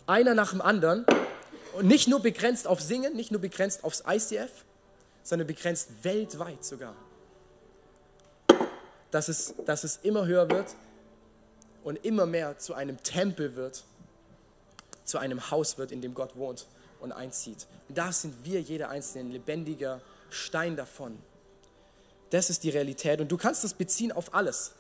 [0.08, 1.06] einer nach dem anderen.
[1.78, 4.52] Und nicht nur begrenzt auf Singen, nicht nur begrenzt aufs ICF,
[5.24, 6.94] sondern begrenzt weltweit sogar.
[9.12, 10.76] Dass es, dass es immer höher wird
[11.84, 13.84] und immer mehr zu einem Tempel wird,
[15.04, 16.66] zu einem Haus wird, in dem Gott wohnt
[17.00, 17.68] und einzieht.
[17.88, 21.18] Und da sind wir, jeder einzelne, ein lebendiger Stein davon.
[22.32, 24.74] Das ist die Realität und du kannst das beziehen auf alles.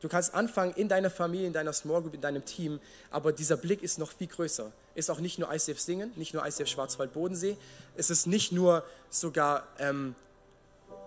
[0.00, 2.78] Du kannst anfangen in deiner Familie, in deiner Small Group, in deinem Team,
[3.10, 4.70] aber dieser Blick ist noch viel größer.
[4.94, 7.56] Ist auch nicht nur ICF Singen, nicht nur ICF Schwarzwald-Bodensee,
[7.96, 10.14] es ist nicht nur sogar ähm,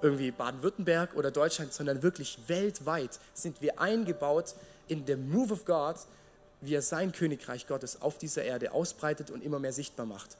[0.01, 4.55] irgendwie Baden-Württemberg oder Deutschland, sondern wirklich weltweit sind wir eingebaut
[4.87, 5.95] in the Move of God,
[6.61, 10.37] wie er sein Königreich Gottes auf dieser Erde ausbreitet und immer mehr sichtbar macht.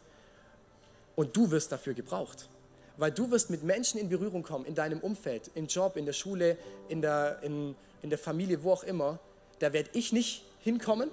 [1.15, 2.47] Und du wirst dafür gebraucht.
[2.97, 6.13] Weil du wirst mit Menschen in Berührung kommen, in deinem Umfeld, im Job, in der
[6.13, 6.57] Schule,
[6.89, 9.19] in der, in, in der Familie, wo auch immer.
[9.59, 11.11] Da werde ich nicht hinkommen.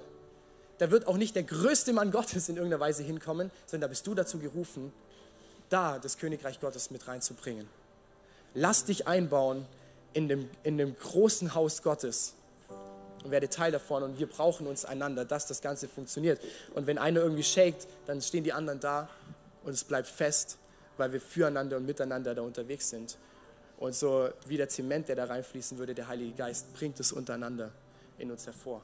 [0.78, 4.07] Da wird auch nicht der größte Mann Gottes in irgendeiner Weise hinkommen, sondern da bist
[4.07, 4.92] du dazu gerufen,
[5.68, 7.68] da das Königreich Gottes mit reinzubringen.
[8.55, 9.67] Lass dich einbauen
[10.13, 12.35] in dem, in dem großen Haus Gottes
[13.25, 14.03] und werde Teil davon.
[14.03, 16.41] Und wir brauchen uns einander, dass das Ganze funktioniert.
[16.75, 19.09] Und wenn einer irgendwie shakt, dann stehen die anderen da
[19.65, 20.59] und es bleibt fest,
[20.97, 23.19] weil wir füreinander und miteinander da unterwegs sind.
[23.79, 27.73] Und so wie der Zement, der da reinfließen würde, der Heilige Geist, bringt es untereinander
[28.19, 28.81] in uns hervor.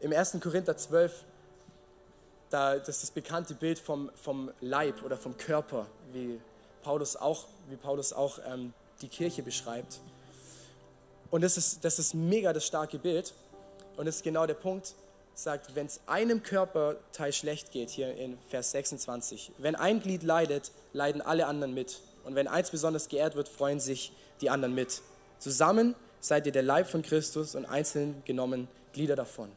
[0.00, 0.38] Im 1.
[0.40, 1.24] Korinther 12,
[2.50, 6.40] da, das ist das bekannte Bild vom, vom Leib oder vom Körper, wie
[6.82, 10.00] Paulus auch, wie Paulus auch ähm, die Kirche beschreibt.
[11.30, 13.32] Und das ist, das ist mega das starke Bild.
[13.96, 14.94] Und das ist genau der Punkt,
[15.34, 20.72] sagt, wenn es einem Körperteil schlecht geht, hier in Vers 26, wenn ein Glied leidet,
[20.92, 22.00] leiden alle anderen mit.
[22.24, 25.02] Und wenn eins besonders geehrt wird, freuen sich die anderen mit.
[25.38, 29.50] Zusammen seid ihr der Leib von Christus und einzeln genommen Glieder davon.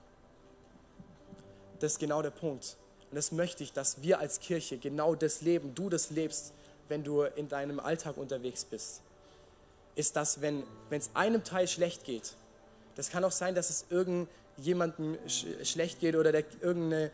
[1.80, 2.78] Das ist genau der Punkt.
[3.14, 6.52] Und das möchte ich, dass wir als Kirche genau das leben, du das lebst,
[6.88, 9.02] wenn du in deinem Alltag unterwegs bist.
[9.94, 12.34] Ist das, wenn es einem Teil schlecht geht,
[12.96, 17.12] das kann auch sein, dass es irgendein jemandem sch schlecht geht oder der, irgendeine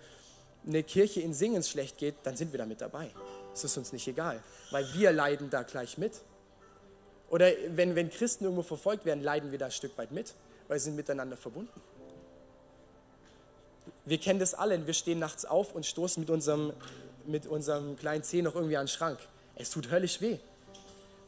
[0.65, 3.11] eine Kirche in Singens schlecht geht, dann sind wir da mit dabei.
[3.53, 4.41] Es ist uns nicht egal,
[4.71, 6.21] weil wir leiden da gleich mit.
[7.29, 10.33] Oder wenn, wenn Christen irgendwo verfolgt werden, leiden wir da ein Stück weit mit,
[10.69, 11.81] weil sie sind miteinander verbunden.
[14.05, 16.73] Wir kennen das alle, wir stehen nachts auf und stoßen mit unserem,
[17.25, 19.19] mit unserem kleinen Zeh noch irgendwie an den Schrank.
[19.55, 20.37] Es tut höllisch weh.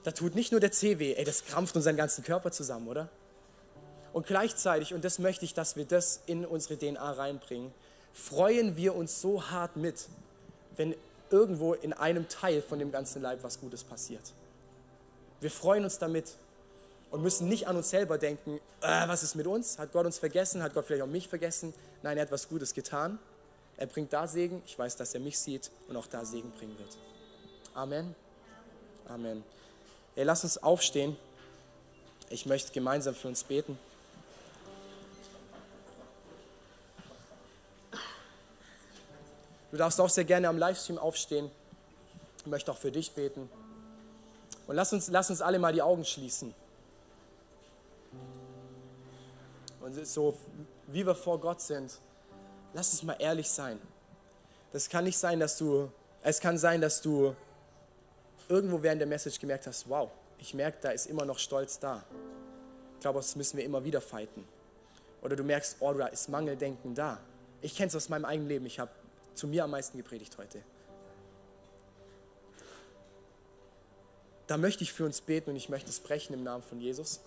[0.03, 3.09] Da tut nicht nur der Zeh weh, ey, das krampft unseren ganzen Körper zusammen, oder?
[4.13, 7.71] Und gleichzeitig, und das möchte ich, dass wir das in unsere DNA reinbringen,
[8.13, 10.07] freuen wir uns so hart mit,
[10.75, 10.95] wenn
[11.29, 14.33] irgendwo in einem Teil von dem ganzen Leib was Gutes passiert.
[15.39, 16.35] Wir freuen uns damit
[17.11, 19.77] und müssen nicht an uns selber denken, äh, was ist mit uns?
[19.77, 20.63] Hat Gott uns vergessen?
[20.63, 21.73] Hat Gott vielleicht auch mich vergessen?
[22.01, 23.19] Nein, er hat was Gutes getan.
[23.77, 24.63] Er bringt da Segen.
[24.65, 26.97] Ich weiß, dass er mich sieht und auch da Segen bringen wird.
[27.73, 28.15] Amen.
[29.07, 29.43] Amen.
[30.15, 31.17] Ey, lass uns aufstehen.
[32.29, 33.77] Ich möchte gemeinsam für uns beten.
[39.71, 41.49] Du darfst auch sehr gerne am Livestream aufstehen.
[42.39, 43.49] Ich möchte auch für dich beten.
[44.67, 46.53] Und lass uns, lass uns alle mal die Augen schließen.
[49.81, 50.37] Und so,
[50.87, 51.99] wie wir vor Gott sind,
[52.73, 53.79] lass uns mal ehrlich sein.
[54.71, 57.35] Das kann nicht sein, dass du, es kann sein, dass du
[58.47, 62.03] irgendwo während der Message gemerkt hast, wow, ich merke, da ist immer noch Stolz da.
[62.95, 64.47] Ich glaube, das müssen wir immer wieder fighten.
[65.21, 67.19] Oder du merkst, oh, da ist Mangeldenken da.
[67.61, 68.65] Ich kenne es aus meinem eigenen Leben.
[68.65, 68.91] Ich habe
[69.33, 70.61] zu mir am meisten gepredigt heute.
[74.47, 77.21] Da möchte ich für uns beten und ich möchte es brechen im Namen von Jesus.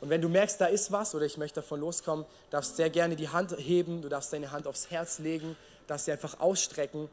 [0.00, 3.16] Und wenn du merkst, da ist was oder ich möchte davon loskommen, darfst sehr gerne
[3.16, 5.56] die Hand heben, du darfst deine Hand aufs Herz legen,
[5.86, 7.08] darfst sie einfach ausstrecken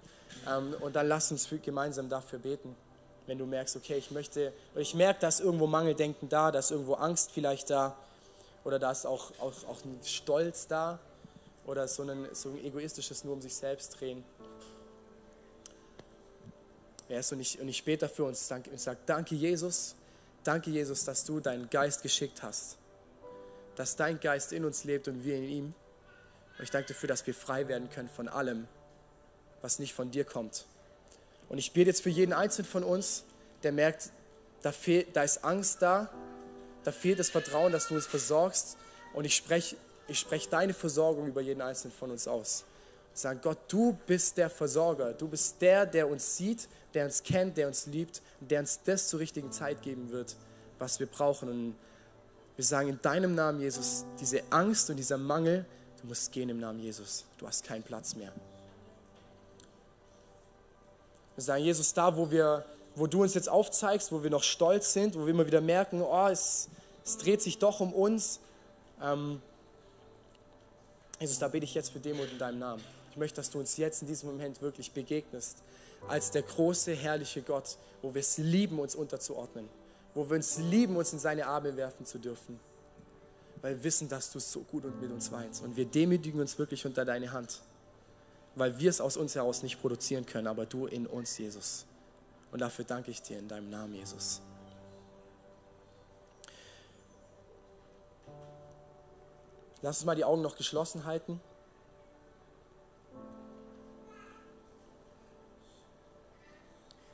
[0.47, 2.75] ähm, und dann lass uns gemeinsam dafür beten.
[3.27, 6.59] Wenn du merkst, okay, ich möchte, oder ich merke, da ist irgendwo Mangeldenken da, da
[6.59, 7.95] ist irgendwo Angst vielleicht da
[8.63, 10.99] oder da ist auch, auch, auch ein Stolz da,
[11.65, 14.23] oder so ein, so ein egoistisches nur um sich selbst drehen.
[17.09, 18.49] Ja, und, ich, und ich bete für uns.
[18.73, 19.95] Ich sage, danke Jesus,
[20.43, 22.77] danke Jesus, dass du deinen Geist geschickt hast.
[23.75, 25.65] Dass dein Geist in uns lebt und wir in ihm.
[26.57, 28.67] Und ich danke dafür, dass wir frei werden können von allem,
[29.61, 30.65] was nicht von dir kommt.
[31.49, 33.23] Und ich bete jetzt für jeden Einzelnen von uns,
[33.63, 34.11] der merkt,
[34.61, 36.09] da, fehlt, da ist Angst da,
[36.83, 38.77] da fehlt das Vertrauen, dass du uns versorgst.
[39.13, 39.75] Und ich spreche
[40.11, 42.65] ich spreche deine Versorgung über jeden einzelnen von uns aus.
[43.13, 45.13] Sag Gott, du bist der Versorger.
[45.13, 49.09] Du bist der, der uns sieht, der uns kennt, der uns liebt, der uns das
[49.09, 50.35] zur richtigen Zeit geben wird,
[50.79, 51.49] was wir brauchen.
[51.49, 51.75] Und
[52.55, 55.65] wir sagen in deinem Namen, Jesus, diese Angst und dieser Mangel,
[56.01, 57.25] Du musst gehen im Namen Jesus.
[57.37, 58.31] Du hast keinen Platz mehr.
[61.35, 64.93] Wir sagen, Jesus, da, wo, wir, wo du uns jetzt aufzeigst, wo wir noch stolz
[64.93, 66.69] sind, wo wir immer wieder merken, oh, es,
[67.05, 68.39] es dreht sich doch um uns.
[69.01, 69.41] Ähm,
[71.19, 72.83] Jesus, da bete ich jetzt für Demut in deinem Namen.
[73.11, 75.57] Ich möchte, dass du uns jetzt in diesem Moment wirklich begegnest
[76.07, 79.67] als der große, herrliche Gott, wo wir es lieben, uns unterzuordnen,
[80.15, 82.57] wo wir uns lieben, uns in seine Arme werfen zu dürfen,
[83.61, 85.61] weil wir wissen, dass du es so gut und mit uns weinst.
[85.61, 87.61] Und wir demütigen uns wirklich unter deine Hand,
[88.55, 91.85] weil wir es aus uns heraus nicht produzieren können, aber du in uns, Jesus.
[92.53, 94.41] Und dafür danke ich dir in deinem Namen, Jesus.
[99.81, 101.41] Lass uns mal die Augen noch geschlossen halten.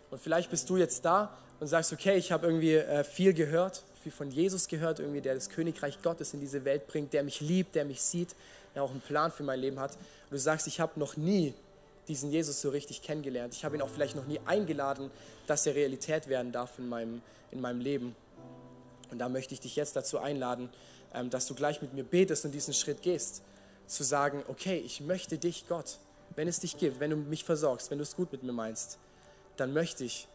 [0.10, 3.84] Und vielleicht bist du jetzt da und sagst, okay, ich habe irgendwie äh, viel gehört,
[4.02, 7.42] viel von Jesus gehört, irgendwie, der das Königreich Gottes in diese Welt bringt, der mich
[7.42, 8.36] liebt, der mich sieht,
[8.76, 9.96] der auch einen Plan für mein Leben hat.
[9.96, 11.54] Und du sagst, ich habe noch nie
[12.08, 13.54] diesen Jesus so richtig kennengelernt.
[13.54, 15.12] Ich habe ihn auch vielleicht noch nie eingeladen,
[15.46, 18.16] dass er Realität werden darf in meinem, in meinem Leben.
[19.12, 20.70] Und da möchte ich dich jetzt dazu einladen,
[21.14, 23.42] ähm, dass du gleich mit mir betest und diesen Schritt gehst,
[23.88, 25.98] zu sagen, okay, ich möchte dich, Gott,
[26.36, 29.00] wenn es dich gibt, wenn du mich versorgst, wenn du es gut mit mir meinst,
[29.60, 30.28] dann möchte ich,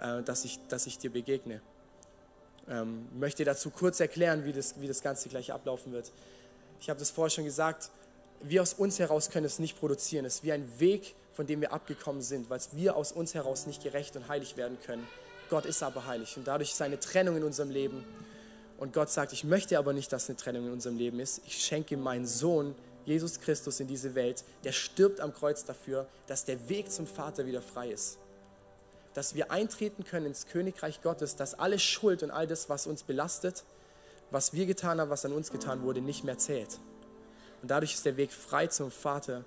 [0.00, 1.60] äh, dass, ich dass ich dir begegne.
[2.68, 6.12] Ähm, möchte dazu kurz erklären, wie das, wie das Ganze gleich ablaufen wird.
[6.80, 7.90] Ich habe das vorher schon gesagt,
[8.40, 10.24] wir aus uns heraus können es nicht produzieren.
[10.24, 13.66] Es ist wie ein Weg, von dem wir abgekommen sind, weil wir aus uns heraus
[13.66, 15.06] nicht gerecht und heilig werden können.
[15.48, 18.04] Gott ist aber heilig und dadurch ist eine Trennung in unserem Leben.
[18.76, 21.40] Und Gott sagt, ich möchte aber nicht, dass eine Trennung in unserem Leben ist.
[21.46, 22.74] Ich schenke meinen Sohn,
[23.06, 24.44] Jesus Christus, in diese Welt.
[24.62, 28.18] Der stirbt am Kreuz dafür, dass der Weg zum Vater wieder frei ist
[29.18, 33.02] dass wir eintreten können ins Königreich Gottes, dass alle Schuld und all das, was uns
[33.02, 33.64] belastet,
[34.30, 36.78] was wir getan haben, was an uns getan wurde, nicht mehr zählt.
[37.60, 39.42] Und dadurch ist der Weg frei zum Vater.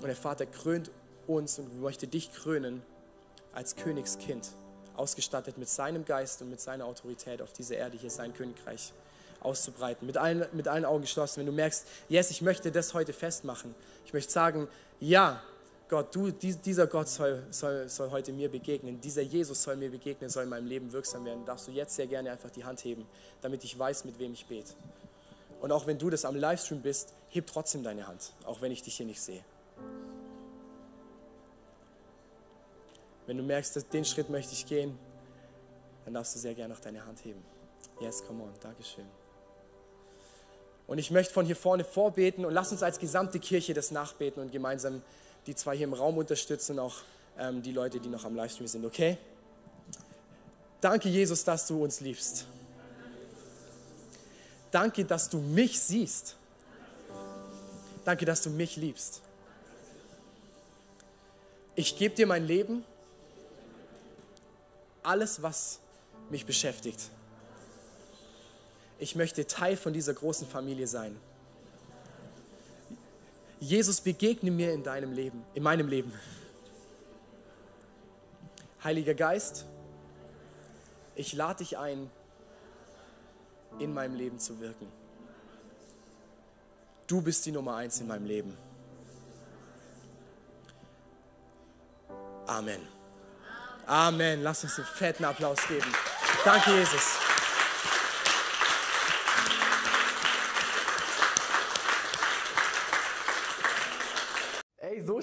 [0.00, 0.90] Und der Vater krönt
[1.26, 2.80] uns und möchte dich krönen
[3.52, 4.48] als Königskind,
[4.96, 8.94] ausgestattet mit seinem Geist und mit seiner Autorität auf dieser Erde hier sein Königreich
[9.40, 10.06] auszubreiten.
[10.06, 11.40] Mit allen, mit allen Augen geschlossen.
[11.40, 13.74] Wenn du merkst, yes, ich möchte das heute festmachen.
[14.06, 14.66] Ich möchte sagen,
[14.98, 15.42] ja,
[15.88, 20.30] Gott, du, dieser Gott soll, soll, soll heute mir begegnen, dieser Jesus soll mir begegnen,
[20.30, 23.06] soll in meinem Leben wirksam werden, darfst du jetzt sehr gerne einfach die Hand heben,
[23.42, 24.72] damit ich weiß, mit wem ich bete.
[25.60, 28.82] Und auch wenn du das am Livestream bist, heb trotzdem deine Hand, auch wenn ich
[28.82, 29.44] dich hier nicht sehe.
[33.26, 34.98] Wenn du merkst, dass den Schritt möchte ich gehen,
[36.04, 37.42] dann darfst du sehr gerne noch deine Hand heben.
[38.00, 39.06] Yes, come on, Dankeschön.
[40.86, 44.42] Und ich möchte von hier vorne vorbeten und lass uns als gesamte Kirche das nachbeten
[44.42, 45.02] und gemeinsam
[45.46, 46.96] die zwei hier im Raum unterstützen auch
[47.38, 49.18] ähm, die Leute, die noch am Livestream sind, okay?
[50.80, 52.46] Danke, Jesus, dass du uns liebst.
[54.70, 56.36] Danke, dass du mich siehst.
[58.04, 59.20] Danke, dass du mich liebst.
[61.74, 62.84] Ich gebe dir mein Leben,
[65.02, 65.78] alles, was
[66.30, 67.10] mich beschäftigt.
[68.98, 71.16] Ich möchte Teil von dieser großen Familie sein.
[73.62, 76.12] Jesus, begegne mir in deinem Leben, in meinem Leben.
[78.82, 79.66] Heiliger Geist,
[81.14, 82.10] ich lade dich ein,
[83.78, 84.88] in meinem Leben zu wirken.
[87.06, 88.56] Du bist die Nummer eins in meinem Leben.
[92.48, 92.80] Amen.
[93.86, 94.42] Amen.
[94.42, 95.86] Lass uns einen fetten Applaus geben.
[96.44, 97.31] Danke, Jesus.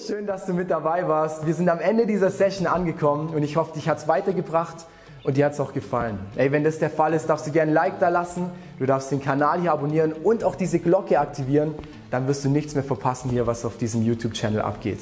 [0.09, 1.45] Schön, dass du mit dabei warst.
[1.45, 4.87] Wir sind am Ende dieser Session angekommen und ich hoffe, dich hat es weitergebracht
[5.23, 6.17] und dir hat es auch gefallen.
[6.35, 8.49] Ey, wenn das der Fall ist, darfst du gerne ein Like da lassen,
[8.79, 11.75] du darfst den Kanal hier abonnieren und auch diese Glocke aktivieren.
[12.09, 14.97] Dann wirst du nichts mehr verpassen hier, was auf diesem YouTube-Channel abgeht.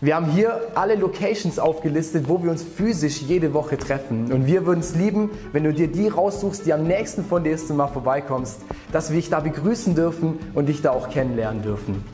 [0.00, 4.32] Wir haben hier alle Locations aufgelistet, wo wir uns physisch jede Woche treffen.
[4.32, 7.52] Und wir würden es lieben, wenn du dir die raussuchst, die am nächsten von dir
[7.54, 11.62] ist und mal vorbeikommst, dass wir dich da begrüßen dürfen und dich da auch kennenlernen
[11.62, 12.13] dürfen.